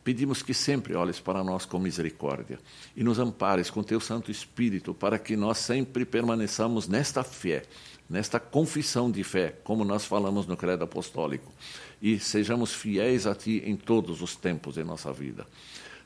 [0.05, 2.59] Pedimos que sempre olhes para nós com misericórdia
[2.97, 7.63] e nos ampares com teu Santo Espírito para que nós sempre permaneçamos nesta fé,
[8.11, 11.53] nesta confissão de fé, como nós falamos no Credo Apostólico,
[12.01, 15.47] e sejamos fiéis a Ti em todos os tempos de nossa vida.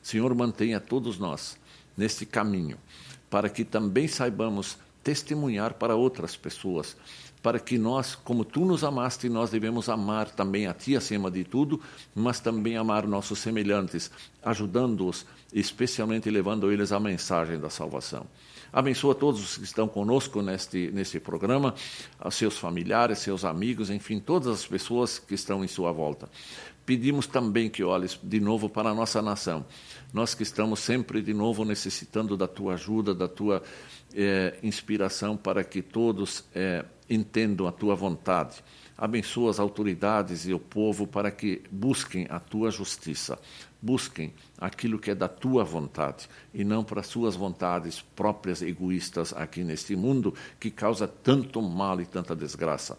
[0.07, 1.57] Senhor, mantenha todos nós
[1.97, 2.77] neste caminho,
[3.29, 6.95] para que também saibamos testemunhar para outras pessoas
[7.41, 11.43] para que nós, como tu nos amaste, nós devemos amar também a ti acima de
[11.45, 11.79] tudo,
[12.13, 14.11] mas também amar nossos semelhantes,
[14.43, 18.25] ajudando-os, especialmente levando eles a mensagem da salvação.
[18.73, 21.73] Abençoa todos os que estão conosco neste, neste programa,
[22.23, 26.29] os seus familiares, seus amigos, enfim, todas as pessoas que estão em sua volta.
[26.85, 29.65] Pedimos também que olhes de novo para a nossa nação.
[30.13, 33.61] Nós que estamos sempre de novo necessitando da tua ajuda, da tua
[34.13, 38.63] eh, inspiração para que todos eh, entendam a tua vontade.
[38.97, 43.37] Abençoa as autoridades e o povo para que busquem a tua justiça,
[43.81, 49.63] busquem aquilo que é da tua vontade e não para suas vontades próprias egoístas aqui
[49.63, 52.97] neste mundo que causa tanto mal e tanta desgraça.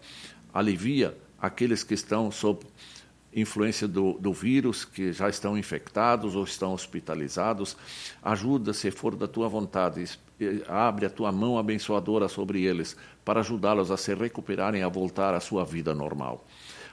[0.53, 2.65] Alivia aqueles que estão sob
[3.35, 7.77] influência do, do vírus, que já estão infectados ou estão hospitalizados.
[8.23, 10.19] Ajuda, se for da tua vontade,
[10.67, 15.41] abre a tua mão abençoadora sobre eles, para ajudá-los a se recuperarem, a voltar à
[15.41, 16.47] sua vida normal.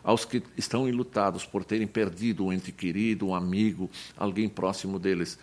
[0.03, 5.39] Aos que estão enlutados por terem perdido um ente querido, um amigo, alguém próximo deles,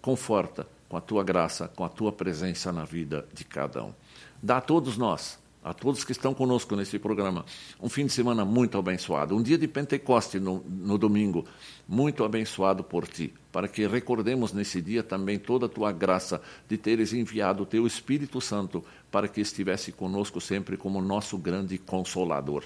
[0.00, 3.94] conforta com a tua graça, com a tua presença na vida de cada um.
[4.42, 7.44] Dá a todos nós a todos que estão conosco nesse programa,
[7.80, 11.44] um fim de semana muito abençoado, um dia de Pentecoste no, no, domingo,
[11.86, 16.78] muito abençoado por ti, para que recordemos nesse dia também toda a tua graça de
[16.78, 22.64] teres enviado o teu Espírito Santo para que estivesse conosco sempre como nosso grande consolador.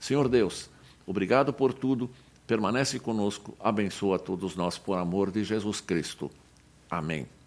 [0.00, 0.68] Senhor Deus,
[1.06, 2.10] obrigado por tudo,
[2.44, 6.28] permanece conosco, abençoa todos nós por amor de Jesus Cristo.
[6.90, 7.41] Amém.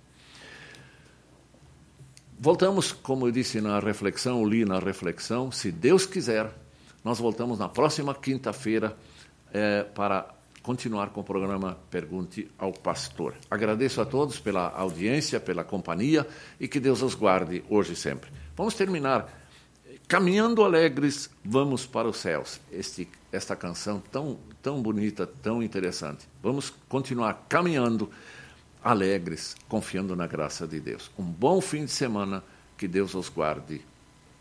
[2.45, 6.53] Voltamos, como eu disse na reflexão, li na reflexão, se Deus quiser,
[7.03, 8.95] nós voltamos na próxima quinta-feira
[9.51, 10.27] é, para
[10.61, 13.33] continuar com o programa Pergunte ao Pastor.
[13.49, 16.27] Agradeço a todos pela audiência, pela companhia
[16.59, 18.29] e que Deus os guarde hoje e sempre.
[18.55, 19.27] Vamos terminar.
[20.07, 22.61] Caminhando alegres, vamos para os céus.
[22.71, 26.27] Este, esta canção tão, tão bonita, tão interessante.
[26.43, 28.11] Vamos continuar caminhando
[28.85, 31.09] alegres, confiando na graça de Deus.
[31.17, 32.43] Um bom fim de semana,
[32.77, 33.81] que Deus os guarde.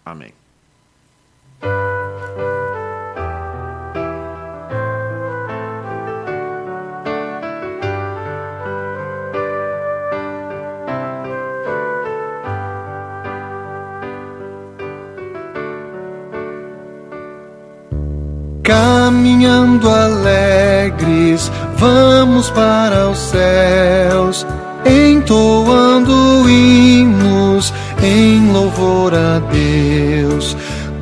[0.05, 0.34] Amém.
[18.62, 24.47] Caminhando alegres Vamos para os céus,
[24.85, 27.72] entoando hinos
[28.03, 30.57] em louvor a Deus.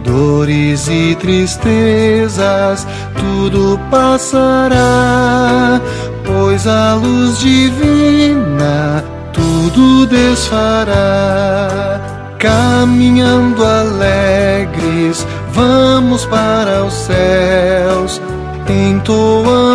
[0.05, 5.81] Dores e tristezas, tudo passará,
[6.25, 12.01] pois a luz divina tudo desfará.
[12.39, 18.20] Caminhando alegres, vamos para os céus
[18.68, 19.72] entoando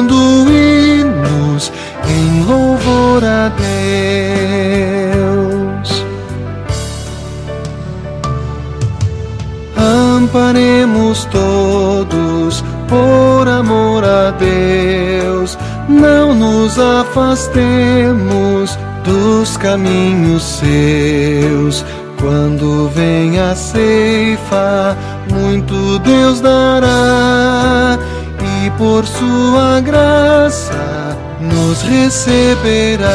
[2.48, 5.28] louvor a Deus.
[9.76, 21.86] Amparemos todos por amor a Deus, não nos afastemos dos caminhos seus.
[22.20, 24.98] Quando vem a ceifa,
[25.30, 28.00] muito Deus dará
[28.78, 31.07] por sua graça
[31.40, 33.10] nos receberá.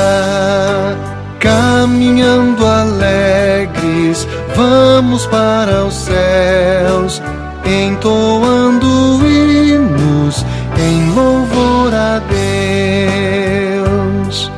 [1.39, 7.21] Caminhando alegres, vamos para os céus,
[7.65, 10.47] entoando hinos
[10.79, 12.21] em louvor a
[13.81, 14.53] Deus.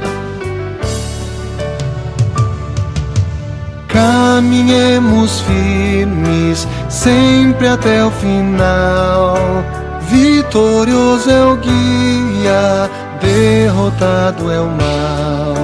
[3.89, 9.65] Caminhemos firmes, sempre até o final
[10.09, 12.91] Vitorioso é o guia,
[13.35, 15.55] derrotado é o mal.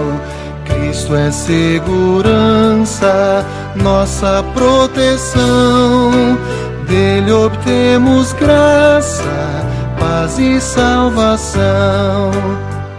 [0.64, 1.86] Cristo é segurança,
[3.76, 6.10] nossa proteção.
[6.88, 9.22] Dele obtemos graça,
[9.98, 12.32] paz e salvação.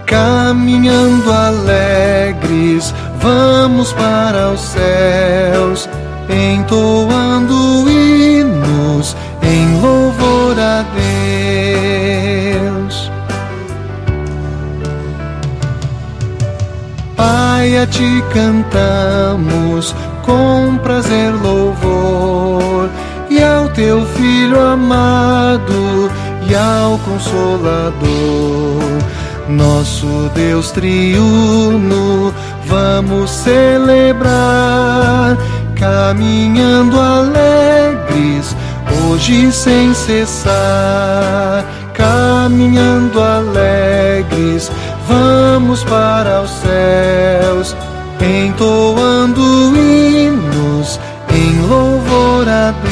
[0.06, 5.90] Caminhando alegres, vamos para os céus,
[6.30, 11.21] entoando hinos em louvor a Deus.
[17.62, 22.90] A ti cantamos com prazer louvor.
[23.30, 26.12] E ao teu filho amado
[26.50, 28.02] e ao consolador
[29.48, 32.34] nosso Deus triuno
[32.66, 34.32] vamos celebrar
[35.76, 38.56] caminhando alegres
[39.06, 44.72] hoje sem cessar caminhando alegres
[45.08, 47.76] Vamos para os céus,
[48.20, 49.42] entoando
[49.76, 51.00] hinos
[51.34, 52.91] em louvor a Deus.